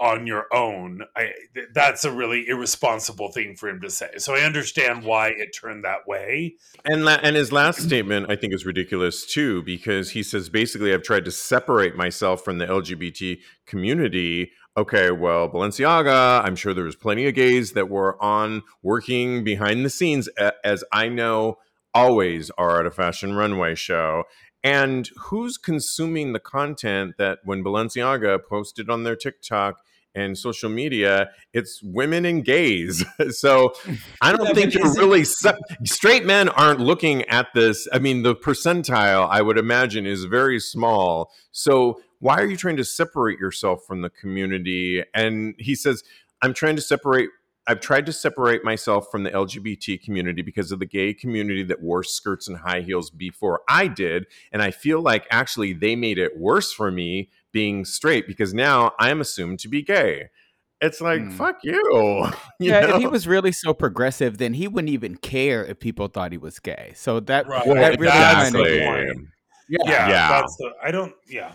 [0.00, 1.02] on your own.
[1.14, 1.32] I
[1.74, 4.12] that's a really irresponsible thing for him to say.
[4.16, 6.56] So I understand why it turned that way.
[6.86, 10.94] And la- and his last statement I think is ridiculous too because he says basically
[10.94, 14.52] I've tried to separate myself from the LGBT community.
[14.80, 19.84] Okay, well, Balenciaga, I'm sure there was plenty of gays that were on working behind
[19.84, 20.26] the scenes
[20.64, 21.58] as I know
[21.92, 24.24] always are at a fashion runway show.
[24.64, 29.82] And who's consuming the content that when Balenciaga posted on their TikTok
[30.14, 33.04] and social media, it's women and gays.
[33.32, 33.74] so
[34.22, 37.86] I don't think you're really straight men aren't looking at this.
[37.92, 41.30] I mean, the percentile I would imagine is very small.
[41.52, 45.02] So why are you trying to separate yourself from the community?
[45.14, 46.02] And he says,
[46.42, 47.28] I'm trying to separate.
[47.66, 51.82] I've tried to separate myself from the LGBT community because of the gay community that
[51.82, 54.26] wore skirts and high heels before I did.
[54.50, 58.92] And I feel like actually they made it worse for me being straight because now
[58.98, 60.30] I'm assumed to be gay.
[60.80, 61.30] It's like, Hmm.
[61.32, 61.74] fuck you.
[62.58, 62.94] you yeah, know?
[62.96, 66.38] if he was really so progressive, then he wouldn't even care if people thought he
[66.38, 66.92] was gay.
[66.96, 67.64] So that, Right.
[67.66, 68.84] That really that's kind the of
[69.16, 69.28] point.
[69.68, 69.78] yeah.
[69.84, 70.28] Yeah, Yeah.
[70.40, 70.72] that's the.
[70.82, 71.12] I don't.
[71.28, 71.52] Yeah,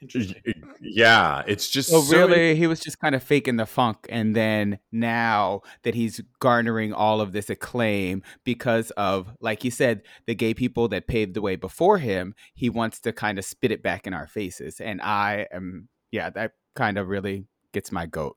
[0.00, 0.42] interesting.
[0.80, 4.34] Yeah, it's just So so really, he was just kind of faking the funk, and
[4.34, 10.34] then now that he's garnering all of this acclaim because of, like you said, the
[10.34, 13.82] gay people that paved the way before him, he wants to kind of spit it
[13.82, 18.36] back in our faces, and I am, yeah, that kind of really gets my goat.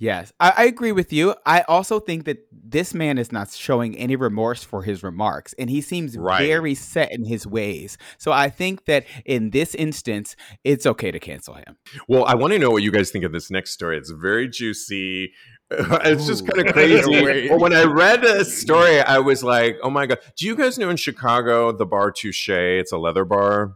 [0.00, 1.34] Yes, I, I agree with you.
[1.44, 5.68] I also think that this man is not showing any remorse for his remarks, and
[5.68, 6.46] he seems Right.
[6.46, 7.98] very set in his ways.
[8.16, 11.76] So I think that in this instance, it's okay to cancel him.
[12.06, 13.98] Well, I want to know what you guys think of this next story.
[13.98, 15.32] It's very juicy.
[15.70, 17.48] It's just kind of crazy.
[17.50, 20.78] Well, when I read this story, I was like, "Oh my god!" Do you guys
[20.78, 22.48] know in Chicago the bar Touche?
[22.48, 23.74] It's a leather bar.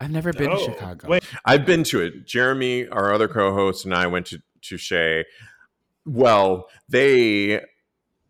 [0.00, 1.08] I've never been Oh, to Chicago.
[1.08, 2.26] Wait, I've been to it.
[2.26, 5.24] Jeremy, our other co-host, and I went to Touche.
[6.04, 7.60] Well, they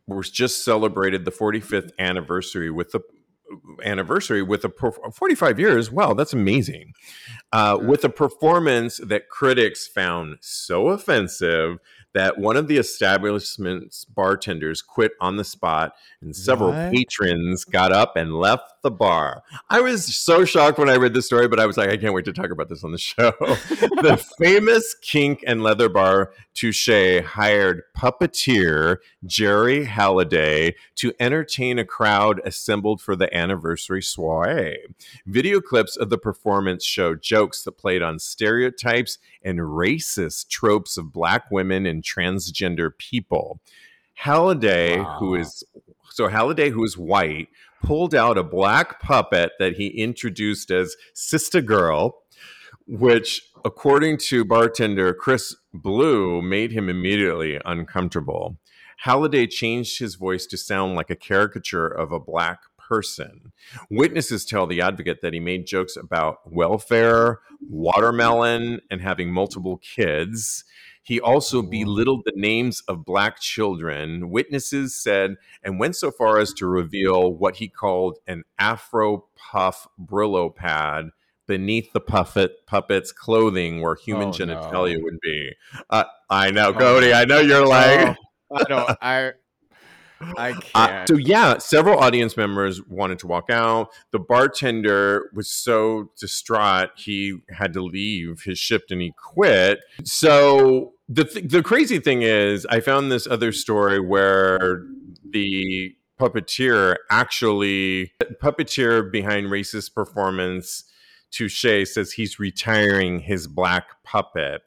[0.06, 3.00] were just celebrated the 45th anniversary with the
[3.84, 5.90] anniversary with a perf- 45 years.
[5.90, 6.92] Wow, that's amazing.
[7.52, 11.78] Uh, with a performance that critics found so offensive
[12.14, 16.92] that one of the establishment's bartenders quit on the spot and several What?
[16.92, 19.42] patrons got up and left the bar.
[19.68, 22.14] I was so shocked when I read this story, but I was like, I can't
[22.14, 23.32] wait to talk about this on the show.
[23.40, 26.88] the famous kink and leather bar Touche
[27.24, 34.78] hired puppeteer Jerry Halliday to entertain a crowd assembled for the anniversary soiree.
[35.26, 41.12] Video clips of the performance show jokes that played on stereotypes and racist tropes of
[41.12, 43.60] black women and transgender people.
[44.14, 45.40] Halliday, who Wow.
[45.40, 45.64] is
[46.10, 47.48] so Halliday, who is white,
[47.82, 52.22] pulled out a black puppet that he introduced as Sister Girl,
[52.86, 58.56] which, according to bartender Chris Blue, made him immediately uncomfortable.
[58.98, 63.52] Halliday changed his voice to sound like a caricature of a black person.
[63.90, 70.64] Witnesses tell the advocate that he made jokes about welfare, watermelon, and having multiple kids.
[71.06, 74.28] He also belittled the names of black children.
[74.28, 79.86] Witnesses said and went so far as to reveal what he called an Afro puff
[80.04, 81.10] Brillo pad
[81.46, 85.04] beneath the puppet puppet's clothing where human Oh, genitalia no.
[85.04, 85.52] would be.
[85.88, 87.12] Uh, I know, Oh, Cody.
[87.14, 88.16] I know you're like.
[88.52, 88.98] I don't.
[89.00, 89.32] I.
[90.36, 91.08] I Uh, can't.
[91.08, 93.88] so yeah, several audience members wanted to walk out.
[94.12, 99.80] The bartender was so distraught he had to leave his shift and he quit.
[100.04, 104.84] So the th- the crazy thing is, I found this other story where
[105.28, 108.12] the puppeteer actually
[108.42, 110.84] puppeteer behind racist performance
[111.30, 114.62] Touche says he's retiring his black puppet.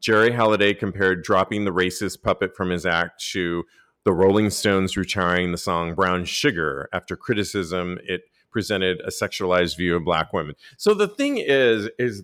[0.00, 3.64] Jerry Halliday compared dropping the racist puppet from his act to
[4.04, 9.96] the Rolling Stones retiring the song Brown Sugar after criticism it presented a sexualized view
[9.96, 10.54] of black women.
[10.76, 12.22] So the thing is is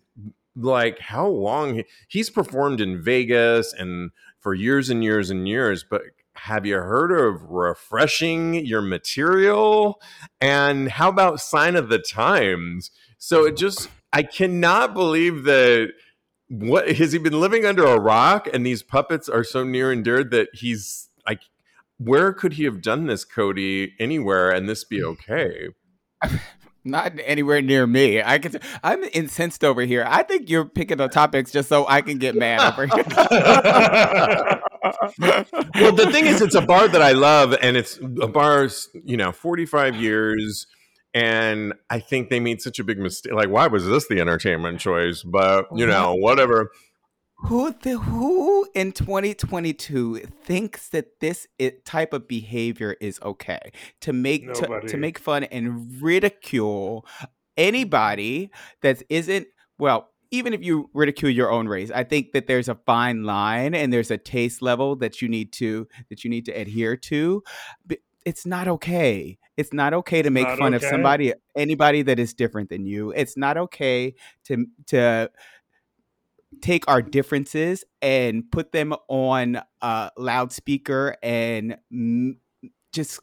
[0.56, 5.84] like how long he, he's performed in Vegas and for years and years and years
[5.88, 6.02] but
[6.34, 10.00] have you heard of refreshing your material
[10.40, 15.92] and how about sign of the times so it just i cannot believe that
[16.48, 20.04] what has he been living under a rock and these puppets are so near and
[20.04, 21.42] dear that he's like
[22.02, 25.04] where could he have done this cody anywhere and this be mm.
[25.04, 25.68] okay
[26.82, 28.22] Not anywhere near me.
[28.22, 28.58] I can.
[28.82, 30.02] I'm incensed over here.
[30.08, 33.04] I think you're picking the topics just so I can get mad over here.
[35.74, 39.16] well the thing is it's a bar that i love and it's a bar's you
[39.16, 40.66] know 45 years
[41.12, 44.80] and i think they made such a big mistake like why was this the entertainment
[44.80, 45.90] choice but you mm-hmm.
[45.90, 46.70] know whatever
[47.44, 53.72] who the who in 2022 thinks that this i- type of behavior is okay?
[54.02, 57.06] To make to, to make fun and ridicule
[57.56, 58.50] anybody
[58.82, 59.46] that isn't
[59.78, 63.74] well even if you ridicule your own race i think that there's a fine line
[63.74, 67.42] and there's a taste level that you need to that you need to adhere to.
[67.86, 69.38] But it's not okay.
[69.56, 73.10] It's not okay to make fun of somebody anybody that is different than you.
[73.12, 75.30] It's not okay to to
[76.60, 81.76] take our differences and put them on a loudspeaker and
[82.92, 83.20] just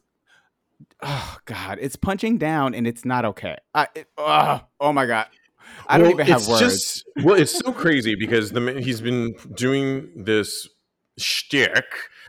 [1.02, 5.26] oh god it's punching down and it's not okay I, it, oh, oh my god
[5.86, 9.34] i don't even have it's words just- well, it's so crazy because the he's been
[9.54, 10.68] doing this
[11.18, 11.84] shtick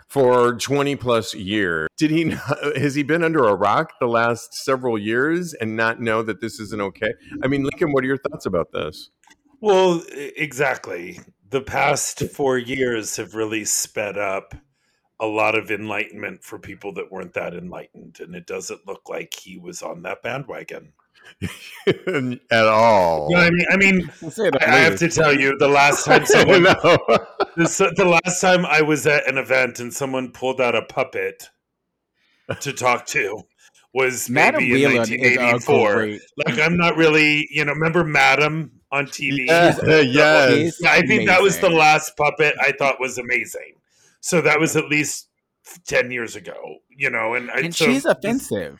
[0.09, 1.87] for 20 plus years.
[1.97, 6.01] Did he not, has he been under a rock the last several years and not
[6.01, 7.13] know that this isn't okay?
[7.43, 9.11] I mean, Lincoln, what are your thoughts about this?
[9.61, 11.19] Well, exactly.
[11.49, 14.55] The past four years have really sped up
[15.19, 19.33] a lot of enlightenment for people that weren't that enlightened, and it doesn't look like
[19.33, 20.93] he was on that bandwagon.
[22.51, 23.27] At all.
[23.29, 25.67] You know I mean, I mean, To say I I have to tell you, the
[25.67, 26.73] last time I someone, know.
[27.57, 31.49] the, the last time I was at an event and someone pulled out a puppet
[32.61, 33.43] to talk to
[33.93, 36.19] was Madam maybe in Whelan is 1984.
[36.45, 39.45] Like I'm not really, you know, remember Madam on TV?
[39.47, 40.83] Yes, yes.
[40.85, 43.75] I think that was the last puppet I thought was amazing.
[44.21, 45.27] So that was at least
[45.85, 48.79] ten years ago, you know, and, I, so she's offensive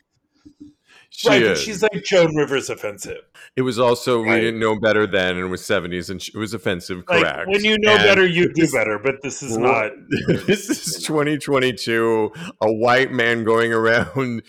[1.12, 1.60] She right, is.
[1.60, 3.22] she's like Joan Rivers offensive.
[3.56, 6.38] It was also we didn't know better then, and it was seventies, and sh- it
[6.38, 7.02] was offensive.
[7.08, 7.48] Like Correct.
[7.48, 8.98] when you know And better, you do better.
[8.98, 9.92] But this is Well, not.
[10.46, 12.32] this is 2022.
[12.60, 14.42] A white man going around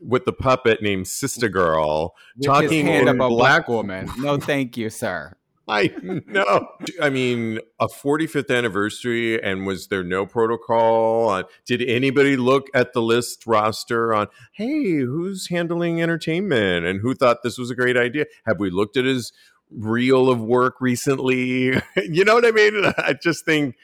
[0.00, 4.38] with the puppet named Sister Girl, with his talking hand in black black woman no
[4.38, 5.34] thank you sir
[5.70, 6.66] I know.
[7.00, 11.28] I mean, a 45th anniversary, and was there no protocol?
[11.28, 17.14] On, did anybody look at the list roster on, hey, who's handling entertainment and who
[17.14, 18.26] thought this was a great idea?
[18.46, 19.32] Have we looked at his
[19.70, 21.80] reel of work recently?
[21.96, 22.92] you know what I mean?
[22.98, 23.76] I just think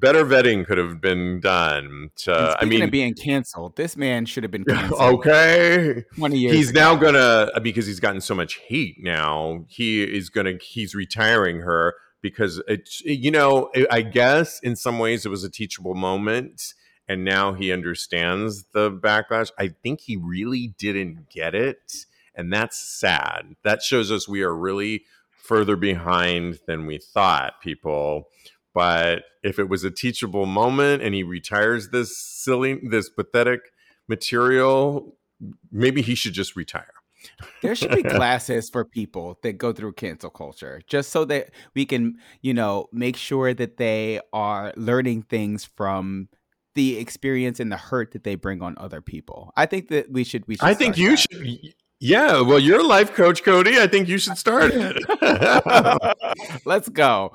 [0.00, 2.10] better vetting could have been done.
[2.16, 6.04] To, I mean, being canceled this man should have been canceled okay.
[6.16, 6.80] 20 years He's ago.
[6.80, 7.18] now gonna
[7.54, 9.64] uh, because he's gotten so much hate now.
[9.68, 15.26] He is gonna he's retiring her because it's you know I guess in some ways
[15.26, 16.74] it was a teachable moment,
[17.08, 19.50] and now he understands the backlash.
[19.58, 23.56] I think he really didn't get it, and that's sad.
[23.62, 25.04] That shows us we are really
[25.50, 28.28] further behind than we thought, people.
[28.74, 33.60] But if it was a teachable moment and he retires this silly, this pathetic
[34.08, 35.16] material,
[35.72, 36.92] maybe he should just retire.
[37.62, 41.84] There should be classes for people that go through cancel culture, just so that we
[41.84, 46.28] can, you know, make sure that they are learning things from
[46.74, 49.52] the experience and the hurt that they bring on other people.
[49.56, 50.46] I think that we should.
[50.46, 50.64] We should.
[50.64, 51.16] I think you that.
[51.18, 51.74] should.
[52.02, 53.78] Yeah, well, you're a life coach, Cody.
[53.78, 55.04] I think you should start it.
[56.64, 57.34] Let's go.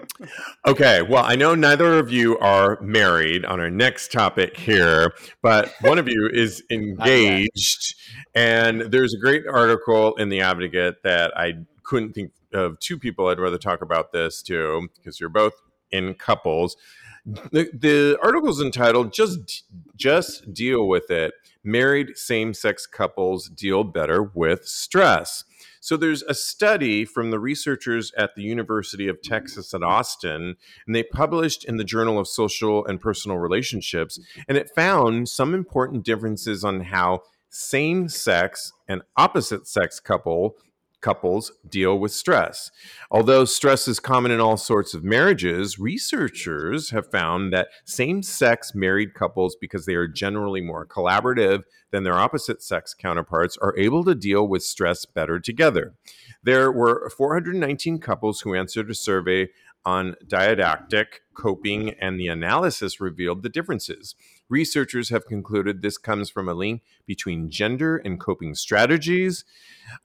[0.66, 5.72] okay, well, I know neither of you are married on our next topic here, but
[5.82, 7.94] one of you is engaged.
[8.34, 13.28] and there's a great article in The Advocate that I couldn't think of two people
[13.28, 15.54] I'd rather talk about this to because you're both
[15.92, 16.76] in couples.
[17.24, 19.64] The, the article is entitled "Just
[19.96, 25.44] Just Deal with It." Married same-sex couples deal better with stress.
[25.80, 30.56] So there's a study from the researchers at the University of Texas at Austin,
[30.86, 34.18] and they published in the Journal of Social and Personal Relationships,
[34.48, 40.56] and it found some important differences on how same-sex and opposite-sex couple
[41.02, 42.70] couples deal with stress.
[43.10, 48.74] Although stress is common in all sorts of marriages, researchers have found that same sex
[48.74, 54.04] married couples, because they are generally more collaborative than their opposite sex counterparts, are able
[54.04, 55.94] to deal with stress better together.
[56.42, 59.48] There were 419 couples who answered a survey
[59.84, 64.14] on didactic coping, and the analysis revealed the differences.
[64.52, 69.46] Researchers have concluded this comes from a link between gender and coping strategies.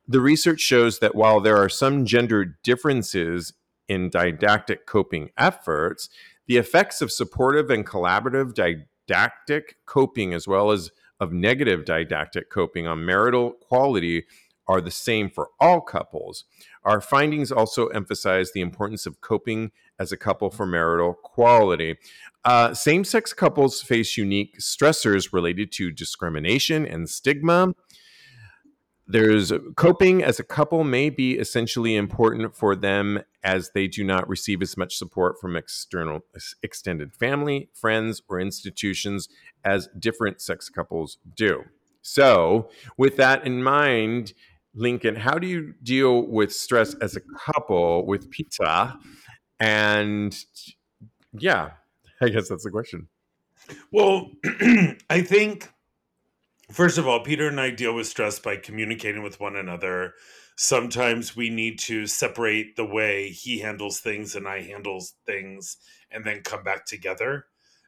[0.07, 3.51] The research shows that while there are some gender differences
[3.89, 6.07] in didactic coping efforts,
[6.45, 12.87] the effects of supportive and collaborative didactic coping, as well as of negative didactic coping
[12.87, 14.23] on marital quality,
[14.68, 16.45] are the same for all couples.
[16.84, 21.95] Our findings also emphasize the importance of coping as a couple for marital quality.
[22.45, 27.74] Uh, Same sex couples face unique stressors related to discrimination and stigma.
[29.09, 34.28] There's coping as a couple may be essentially important for them as they do not
[34.28, 36.26] receive as much support from external
[36.61, 39.30] extended family, friends, or institutions
[39.63, 41.63] as different sex couples do.
[42.01, 44.34] So, with that in mind,
[44.78, 48.93] Lincoln, how do you deal with stress as a couple with Peter?
[49.59, 50.38] And
[51.34, 51.71] yeah,
[52.21, 53.07] I guess that's the question.
[53.91, 54.30] Well,
[55.09, 55.69] I think
[56.71, 60.13] first of all, Peter and I deal with stress by communicating with one another.
[60.57, 65.78] Sometimes we need to separate the way he handles things and I handles things
[66.11, 67.45] and then come back together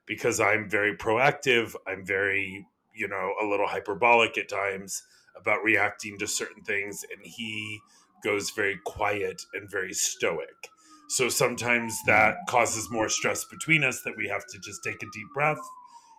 [0.08, 1.76] because I'm very proactive.
[1.88, 2.66] I'm very,
[2.96, 5.04] you know, a little hyperbolic at times
[5.36, 7.80] about reacting to certain things, and he
[8.24, 10.70] goes very quiet and very stoic.
[11.10, 15.12] So sometimes that causes more stress between us that we have to just take a
[15.12, 15.60] deep breath.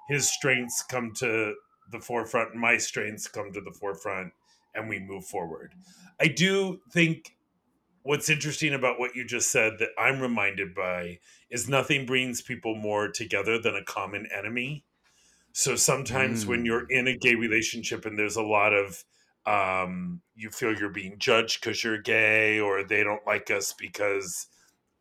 [0.08, 1.54] His strengths come to
[1.92, 4.32] the forefront, my strengths come to the forefront,
[4.74, 5.74] and we move forward.
[6.20, 7.36] I do think
[8.02, 11.18] what's interesting about what you just said that I'm reminded by
[11.50, 14.84] is nothing brings people more together than a common enemy.
[15.52, 16.48] So sometimes mm.
[16.48, 19.04] when you're in a gay relationship and there's a lot of
[19.46, 24.46] um, you feel you're being judged because you're gay, or they don't like us because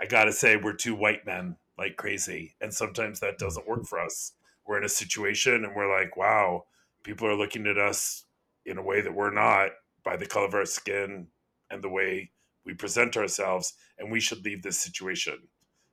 [0.02, 4.00] I gotta say we're two white men like crazy, and sometimes that doesn't work for
[4.00, 4.34] us.
[4.66, 6.66] We're in a situation and we're like, wow,
[7.04, 8.26] people are looking at us
[8.66, 9.72] in a way that we're not
[10.04, 11.28] by the color of our skin
[11.70, 12.32] and the way
[12.66, 15.40] we present ourselves, and we should leave this situation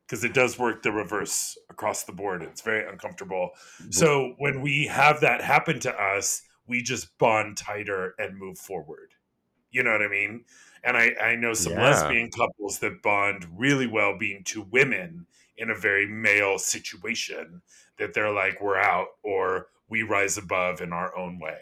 [0.07, 2.43] because it does work the reverse across the board.
[2.43, 3.51] It's very uncomfortable.
[3.81, 3.91] Mm-hmm.
[3.91, 9.15] So when we have that happen to us, we just bond tighter and move forward.
[9.71, 10.45] You know what I mean?
[10.85, 11.83] And I, I know some yeah.
[11.83, 15.27] lesbian couples that bond really well being two women
[15.57, 17.63] in a very male situation
[17.99, 21.59] that they're like, we're out or we rise above in our own way.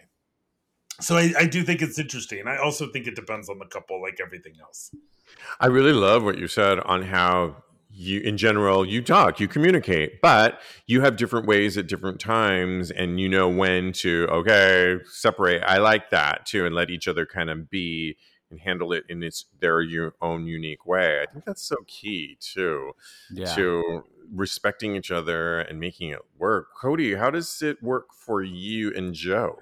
[1.01, 2.47] So I, I do think it's interesting.
[2.47, 4.91] I also think it depends on the couple, like everything else.
[5.59, 7.63] I really love what you said on how
[7.97, 12.91] you in general you talk you communicate but you have different ways at different times
[12.91, 17.25] and you know when to okay separate i like that too and let each other
[17.25, 18.17] kind of be
[18.49, 19.83] and handle it in its their
[20.21, 21.21] own unique way.
[21.21, 22.91] I think that's so key too
[23.31, 23.53] yeah.
[23.55, 26.67] to respecting each other and making it work.
[26.79, 29.59] Cody how does it work for you and joe?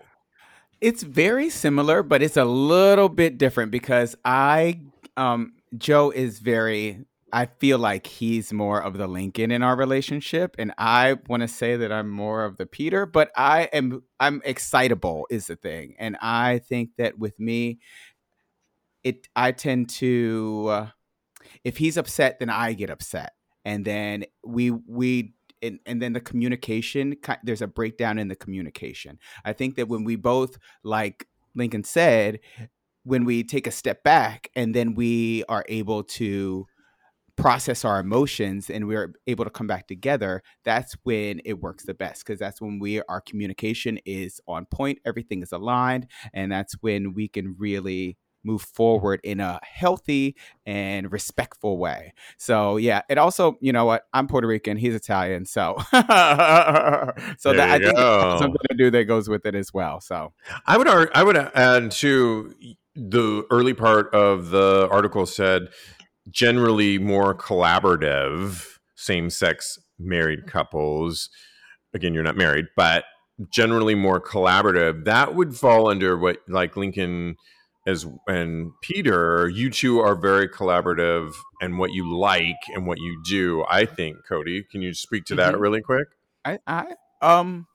[0.81, 4.79] It's very similar but it's a little bit different because i
[5.15, 10.55] um joe is very I feel like he's more of the Lincoln in our relationship,
[10.59, 13.07] and I want to say that I'm more of the Peter.
[13.07, 17.79] But I am I'm excitable is the thing, and I think that with me,
[19.03, 20.87] it I tend to uh,
[21.63, 23.33] if he's upset, then I get upset,
[23.65, 29.17] and then we we and, and then the communication there's a breakdown in the communication.
[29.43, 32.41] I think that when we both like Lincoln said,
[33.03, 36.67] when we take a step back and then we are able to
[37.35, 41.93] process our emotions and we're able to come back together, that's when it works the
[41.93, 46.73] best because that's when we our communication is on point, everything is aligned, and that's
[46.81, 52.13] when we can really move forward in a healthy and respectful way.
[52.37, 54.03] So yeah, it also, you know what?
[54.13, 57.13] I'm Puerto Rican, he's Italian, so so that
[57.57, 58.37] I think it has go.
[58.39, 60.01] something to do that goes with it as well.
[60.01, 60.33] So
[60.65, 62.53] I would I would add to
[62.95, 65.69] the early part of the article said
[66.31, 71.29] generally more collaborative same sex married couples.
[71.93, 73.05] Again, you're not married, but
[73.49, 75.05] generally more collaborative.
[75.05, 77.35] That would fall under what like Lincoln
[77.85, 83.21] as and Peter, you two are very collaborative and what you like and what you
[83.25, 83.65] do.
[83.69, 85.59] I think, Cody, can you speak to that Mhm.
[85.59, 86.07] really quick?
[86.45, 87.67] I, I um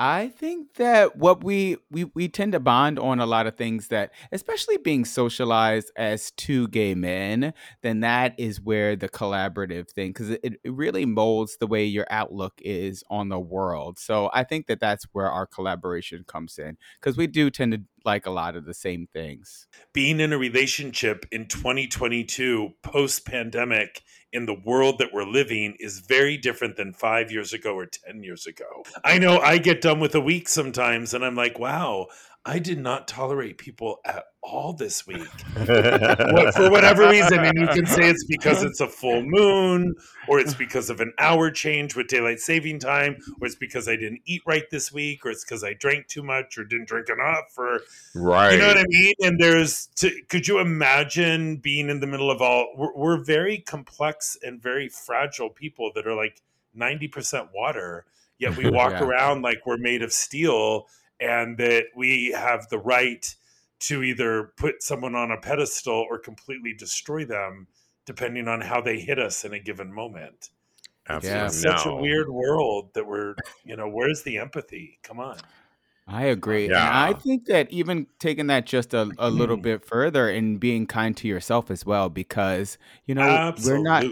[0.00, 3.88] I think that what we, we we tend to bond on a lot of things
[3.88, 10.12] that especially being socialized as two gay men, then that is where the collaborative thing
[10.12, 13.98] cuz it, it really molds the way your outlook is on the world.
[13.98, 17.82] So I think that that's where our collaboration comes in cuz we do tend to
[18.08, 19.66] like a lot of the same things.
[19.92, 24.02] being in a relationship in 2022 post pandemic
[24.32, 28.22] in the world that we're living is very different than five years ago or 10
[28.22, 28.82] years ago.
[29.04, 32.06] I know I get done with a week sometimes and I'm like, wow,
[32.48, 35.18] I did not tolerate people at all this week.
[35.66, 39.94] For whatever reason, and you can say it's because it's a full moon,
[40.28, 43.96] or it's because of an hour change with daylight saving time, or it's because I
[43.96, 47.10] didn't eat right this week, or it's because I drank too much or didn't drink
[47.10, 47.80] enough, or
[48.14, 48.52] right.
[48.52, 49.14] you know what I mean?
[49.20, 52.72] And there's, to, could you imagine being in the middle of all?
[52.78, 56.40] We're, we're very complex and very fragile people that are like
[56.74, 58.06] 90% water,
[58.38, 59.04] yet we walk Yeah.
[59.04, 60.86] around like we're made of steel
[61.20, 63.34] and that we have the right
[63.80, 67.68] to either put someone on a pedestal or completely destroy them
[68.06, 70.50] depending on how they hit us in a given moment.
[71.08, 71.46] Absolutely.
[71.46, 74.98] It's such a weird world that we're, you know, where's the empathy?
[75.02, 75.38] Come on.
[76.10, 76.64] I agree.
[76.64, 79.62] And I think that even taking that just a, a little Mm.
[79.62, 84.04] bit further and being kind to yourself as well, because, you know, we're not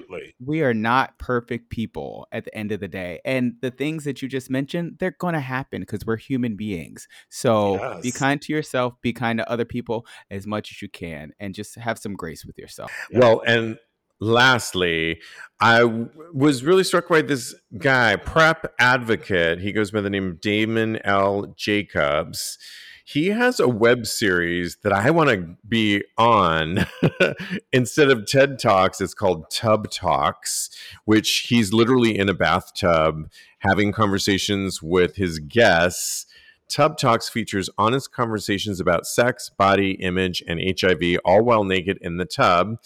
[0.44, 3.20] we are not perfect people at the end of the day.
[3.24, 7.08] And the things that you just mentioned, they're going to happen because we're human beings.
[7.30, 11.32] So be kind to yourself, be kind to other people as much as you can,
[11.40, 12.92] and just have some grace with yourself.
[13.10, 13.78] Well, and
[14.20, 15.20] lastly,
[15.60, 19.60] I w- was really struck by this guy, PrEP Advocate.
[19.60, 21.54] He goes by the name of Damon L.
[21.56, 22.58] Jacobs.
[23.04, 26.86] He has a web series that I want to be on
[27.72, 29.00] instead of TED Talks.
[29.00, 30.70] It's called Tub Talks,
[31.04, 36.26] which he's literally in a bathtub having conversations with his guests.
[36.68, 42.16] Tub Talks features honest conversations about sex, body, image, and HIV, all while naked in
[42.16, 42.78] the tub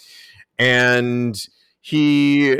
[0.61, 1.35] and
[1.81, 2.55] he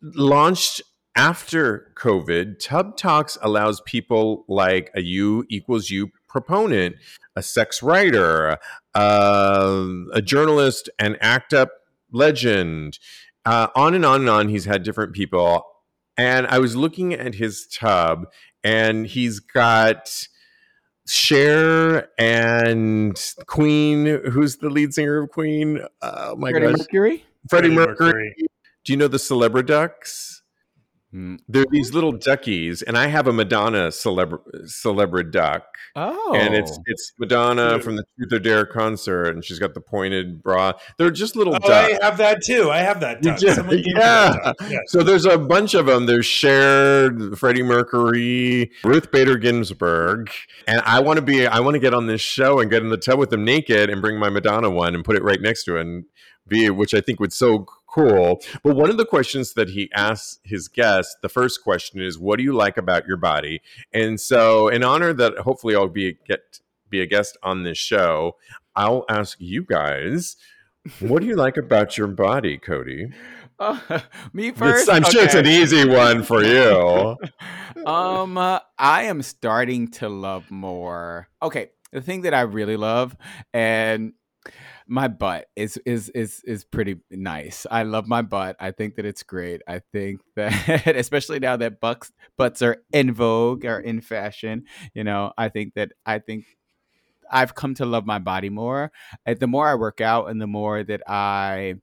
[0.00, 0.80] launched
[1.14, 2.58] after COVID.
[2.58, 6.96] Tub Talks allows people like a you equals you proponent,
[7.36, 8.56] a sex writer,
[8.94, 11.68] uh, a journalist, an act up
[12.12, 12.98] legend,
[13.44, 14.48] uh, on and on and on.
[14.48, 15.66] He's had different people.
[16.16, 18.24] And I was looking at his tub,
[18.64, 20.28] and he's got
[21.12, 24.06] Cher and Queen.
[24.30, 25.80] Who's the lead singer of Queen?
[26.00, 27.24] Oh my Freddie gosh, Mercury?
[27.48, 28.06] Freddie, Freddie Mercury.
[28.06, 28.36] Mercury.
[28.84, 30.41] Do you know the Celebriducks?
[31.14, 31.38] Mm.
[31.46, 35.60] They're these little duckies, and I have a Madonna Celebriduck.
[35.94, 36.34] Oh.
[36.34, 40.42] and it's it's Madonna from the Truth or Dare concert, and she's got the pointed
[40.42, 40.72] bra.
[40.96, 41.98] They're just little Oh, ducks.
[42.00, 42.70] I have that too.
[42.70, 43.40] I have that duck.
[43.42, 43.54] Yeah.
[43.56, 44.70] that duck.
[44.70, 44.80] Yes.
[44.86, 46.06] So there's a bunch of them.
[46.06, 50.30] There's Cher, Freddie Mercury, Ruth Bader Ginsburg,
[50.66, 51.46] and I want to be.
[51.46, 53.90] I want to get on this show and get in the tub with them naked
[53.90, 56.04] and bring my Madonna one and put it right next to it and
[56.48, 58.40] be, which I think would so cool.
[58.62, 62.38] But one of the questions that he asks his guests, the first question is, "What
[62.38, 63.60] do you like about your body?"
[63.92, 68.36] And so, in honor that hopefully I'll be get be a guest on this show,
[68.76, 70.36] I'll ask you guys.
[70.98, 73.12] What do you like about your body, Cody?
[74.32, 74.90] me It's- first.
[74.90, 77.16] I'm sure it's an easy one for you.
[77.86, 83.16] um uh, i am starting to love more okay the thing that i really love
[83.52, 84.12] and
[84.92, 89.06] my butt is is is is pretty nice i love my butt i think that
[89.06, 94.02] it's great i think that especially now that bucks butts are in vogue or in
[94.02, 96.44] fashion you know i think that i think
[97.30, 98.92] i've come to love my body more
[99.38, 101.74] the more i work out and the more that i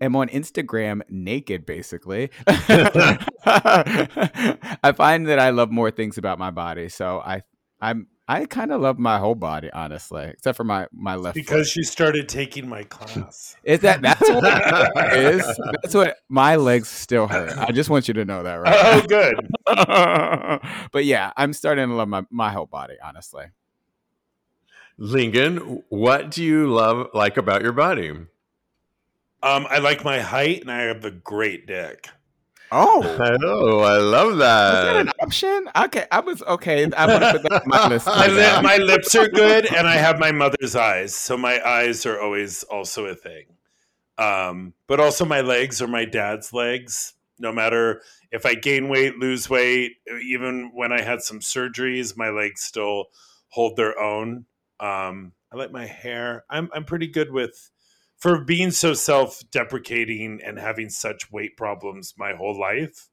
[0.00, 2.30] am on Instagram naked, basically.
[2.46, 3.18] I
[4.94, 6.88] find that I love more things about my body.
[6.88, 7.42] So I,
[7.80, 11.34] I'm, I kind of love my whole body, honestly, except for my my left.
[11.34, 11.80] Because foot.
[11.80, 13.56] she started taking my class.
[13.64, 14.44] Is that that's what
[15.14, 15.60] it is?
[15.82, 17.56] That's what my legs still hurt.
[17.56, 18.76] I just want you to know that, right?
[18.76, 19.48] Oh, good.
[20.92, 23.46] but yeah, I'm starting to love my my whole body, honestly.
[24.98, 28.10] Lincoln, what do you love like about your body?
[28.10, 28.28] Um,
[29.70, 32.08] I like my height, and I have a great dick.
[32.70, 33.80] Oh, I know.
[33.80, 34.74] I love that.
[34.74, 35.68] Is that an option?
[35.84, 36.84] Okay, I was okay.
[36.84, 38.06] I'm gonna put that on my list.
[38.06, 42.20] li- my lips are good, and I have my mother's eyes, so my eyes are
[42.20, 43.46] always also a thing.
[44.18, 47.14] Um, but also my legs are my dad's legs.
[47.38, 48.02] No matter
[48.32, 49.92] if I gain weight, lose weight,
[50.22, 53.06] even when I had some surgeries, my legs still
[53.50, 54.44] hold their own.
[54.80, 56.44] Um, I like my hair.
[56.50, 57.70] I'm I'm pretty good with
[58.18, 63.08] for being so self-deprecating and having such weight problems my whole life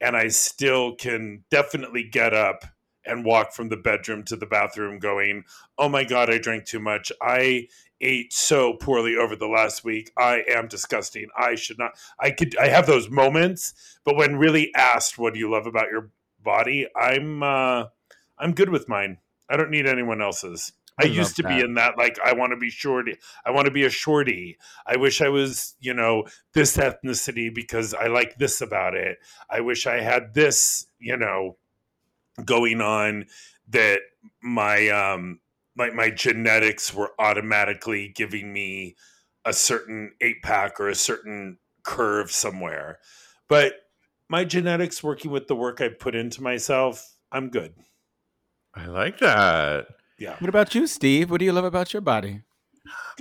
[0.00, 2.64] and i still can definitely get up
[3.04, 5.44] and walk from the bedroom to the bathroom going
[5.78, 7.10] oh my god i drank too much.
[7.20, 7.68] I
[8.00, 10.12] ate so poorly over the last week.
[10.16, 11.26] I am disgusting.
[11.36, 15.40] I should not i could i have those moments but when really asked what do
[15.40, 16.10] you love about your
[16.42, 16.86] body?
[16.94, 17.86] I'm uh
[18.38, 19.18] i'm good with mine.
[19.48, 21.48] I don't need anyone else's I, I used to that.
[21.48, 23.16] be in that like I want to be shorty.
[23.44, 24.58] I want to be a shorty.
[24.86, 26.24] I wish I was, you know,
[26.54, 29.18] this ethnicity because I like this about it.
[29.48, 31.56] I wish I had this, you know,
[32.44, 33.26] going on
[33.68, 34.00] that
[34.42, 35.40] my um
[35.76, 38.96] my my genetics were automatically giving me
[39.44, 42.98] a certain eight pack or a certain curve somewhere.
[43.48, 43.74] But
[44.28, 47.74] my genetics working with the work I put into myself, I'm good.
[48.74, 49.86] I like that.
[50.18, 50.36] Yeah.
[50.38, 51.30] What about you, Steve?
[51.30, 52.42] What do you love about your body?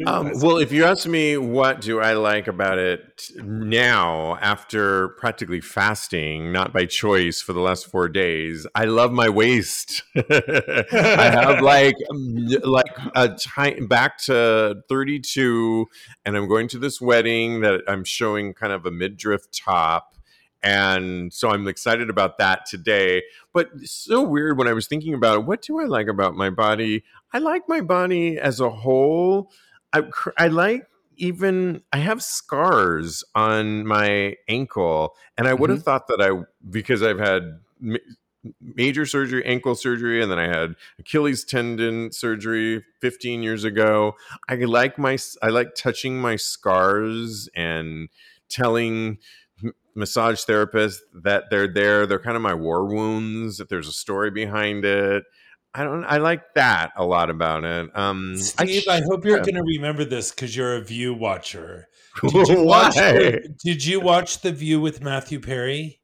[0.06, 5.60] Um, well, if you ask me what do I like about it now after practically
[5.60, 10.04] fasting, not by choice for the last four days, I love my waist.
[10.16, 11.96] I have like
[12.64, 15.88] like a time back to 32
[16.26, 20.14] and I'm going to this wedding that I'm showing kind of a midriff top
[20.64, 23.24] and so I'm excited about that today.
[23.54, 25.46] But so weird when I was thinking about it.
[25.46, 27.04] What do I like about my body?
[27.34, 29.52] I like my body as a whole.
[29.94, 30.04] I,
[30.38, 30.88] I like
[31.18, 35.86] even I have scars on my ankle, and I would have mm-hmm.
[35.86, 37.60] thought that I because I've had
[38.62, 44.16] major surgery, ankle surgery, and then I had Achilles tendon surgery 15 years ago.
[44.48, 48.10] I like my I like touching my scars and
[48.50, 49.18] telling
[49.98, 52.06] massage therapist that they're there.
[52.06, 53.60] They're kind of my war wounds.
[53.60, 55.24] If there's a story behind it,
[55.74, 56.06] I don't.
[56.06, 57.96] I like that a lot about it.
[57.96, 61.88] Um, Steve, I, I hope you're going to remember this because you're a View watcher.
[62.22, 62.96] Did you watch?
[62.96, 66.02] The, did you watch the View with Matthew Perry?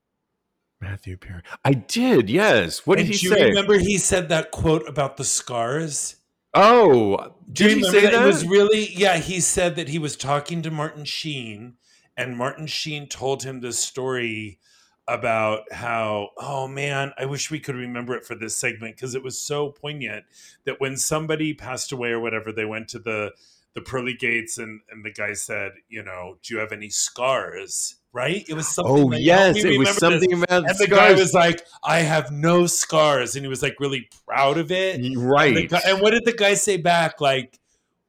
[0.80, 1.42] Matthew Perry.
[1.66, 2.30] I did.
[2.30, 2.86] Yes.
[2.86, 3.46] What and did he do say?
[3.46, 6.18] Remember, he said that quote about the scars.
[6.54, 8.12] Oh, did he say that?
[8.12, 8.24] that?
[8.24, 9.18] It was really yeah.
[9.18, 11.78] He said that he was talking to Martin Sheen
[12.18, 14.60] and Martin Sheen told him this story
[15.08, 19.24] about how oh man i wish we could remember it for this segment because it
[19.24, 20.24] was so poignant
[20.66, 23.30] that when somebody passed away or whatever they went to the
[23.76, 27.96] the pearly gates and and the guy said you know do you have any scars
[28.14, 30.44] right it was something oh like, yes it was something this.
[30.44, 30.80] about and scars.
[30.80, 34.72] the guy was like i have no scars and he was like really proud of
[34.72, 37.60] it right and, guy, and what did the guy say back like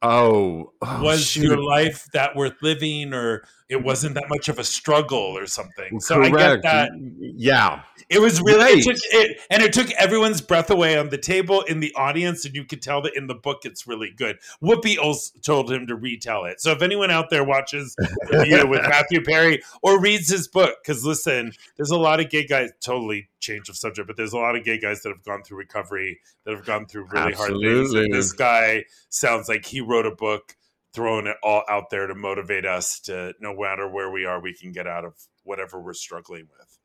[0.01, 1.43] oh, oh was shoot.
[1.43, 5.99] your life that worth living or it wasn't that much of a struggle or something.
[5.99, 6.35] So Correct.
[6.35, 6.91] I get that.
[7.19, 7.81] Yeah.
[8.09, 8.77] It was really right.
[8.77, 12.45] it took, it, and it took everyone's breath away on the table in the audience,
[12.45, 14.37] and you could tell that in the book it's really good.
[14.61, 16.61] Whoopi also told him to retell it.
[16.61, 21.03] So if anyone out there watches the with Matthew Perry or reads his book, because
[21.03, 22.69] listen, there's a lot of gay guys.
[22.83, 25.57] Totally change of subject, but there's a lot of gay guys that have gone through
[25.57, 27.67] recovery that have gone through really Absolutely.
[27.67, 27.93] hard things.
[27.95, 30.55] And this guy sounds like he wrote a book
[30.95, 34.53] throwing it all out there to motivate us to no matter where we are, we
[34.53, 36.77] can get out of whatever we're struggling with.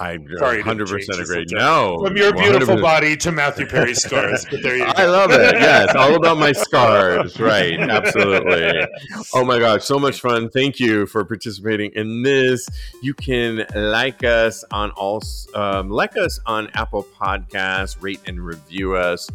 [0.00, 1.44] I Sorry 100% agree.
[1.50, 1.98] No.
[2.02, 2.82] From your beautiful 100%.
[2.82, 4.46] body to Matthew Perry's scars.
[4.50, 4.92] But there you go.
[4.96, 5.56] I love it.
[5.56, 5.94] Yes.
[5.94, 7.38] All about my scars.
[7.38, 7.78] Right.
[7.78, 8.86] Absolutely.
[9.34, 9.84] Oh my gosh.
[9.84, 10.48] So much fun.
[10.48, 12.66] Thank you for participating in this.
[13.02, 15.22] You can like us on all,
[15.54, 19.28] um, like us on Apple Podcasts, rate and review us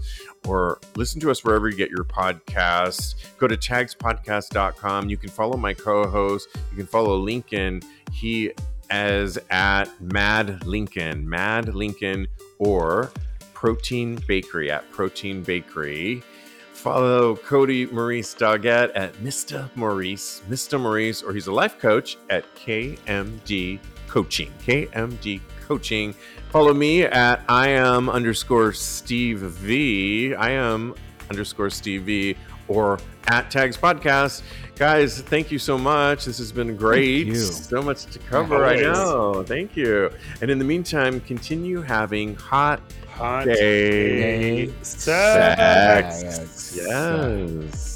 [0.47, 3.15] or listen to us wherever you get your podcasts.
[3.37, 5.09] Go to tagspodcast.com.
[5.09, 6.49] You can follow my co host.
[6.71, 7.81] You can follow Lincoln.
[8.11, 8.51] He
[8.89, 12.27] as at Mad Lincoln, Mad Lincoln,
[12.59, 13.11] or
[13.53, 16.21] Protein Bakery at Protein Bakery.
[16.73, 19.73] Follow Cody Maurice Doggett at Mr.
[19.75, 20.79] Maurice, Mr.
[20.79, 24.51] Maurice, or he's a life coach at KMD Coaching.
[24.65, 26.13] KMD Coaching.
[26.53, 30.35] Follow me at I am underscore Steve V.
[30.35, 30.93] I am
[31.31, 32.35] underscore Steve V
[32.67, 34.43] or at Tags Podcast.
[34.75, 36.25] Guys, thank you so much.
[36.25, 37.35] This has been great.
[37.35, 38.65] So much to cover.
[38.65, 39.41] I know.
[39.43, 40.11] Thank you.
[40.43, 42.81] And in the meantime, continue having hot,
[43.15, 46.19] Hot day, day sex.
[46.19, 46.75] sex.
[46.75, 47.92] Yes.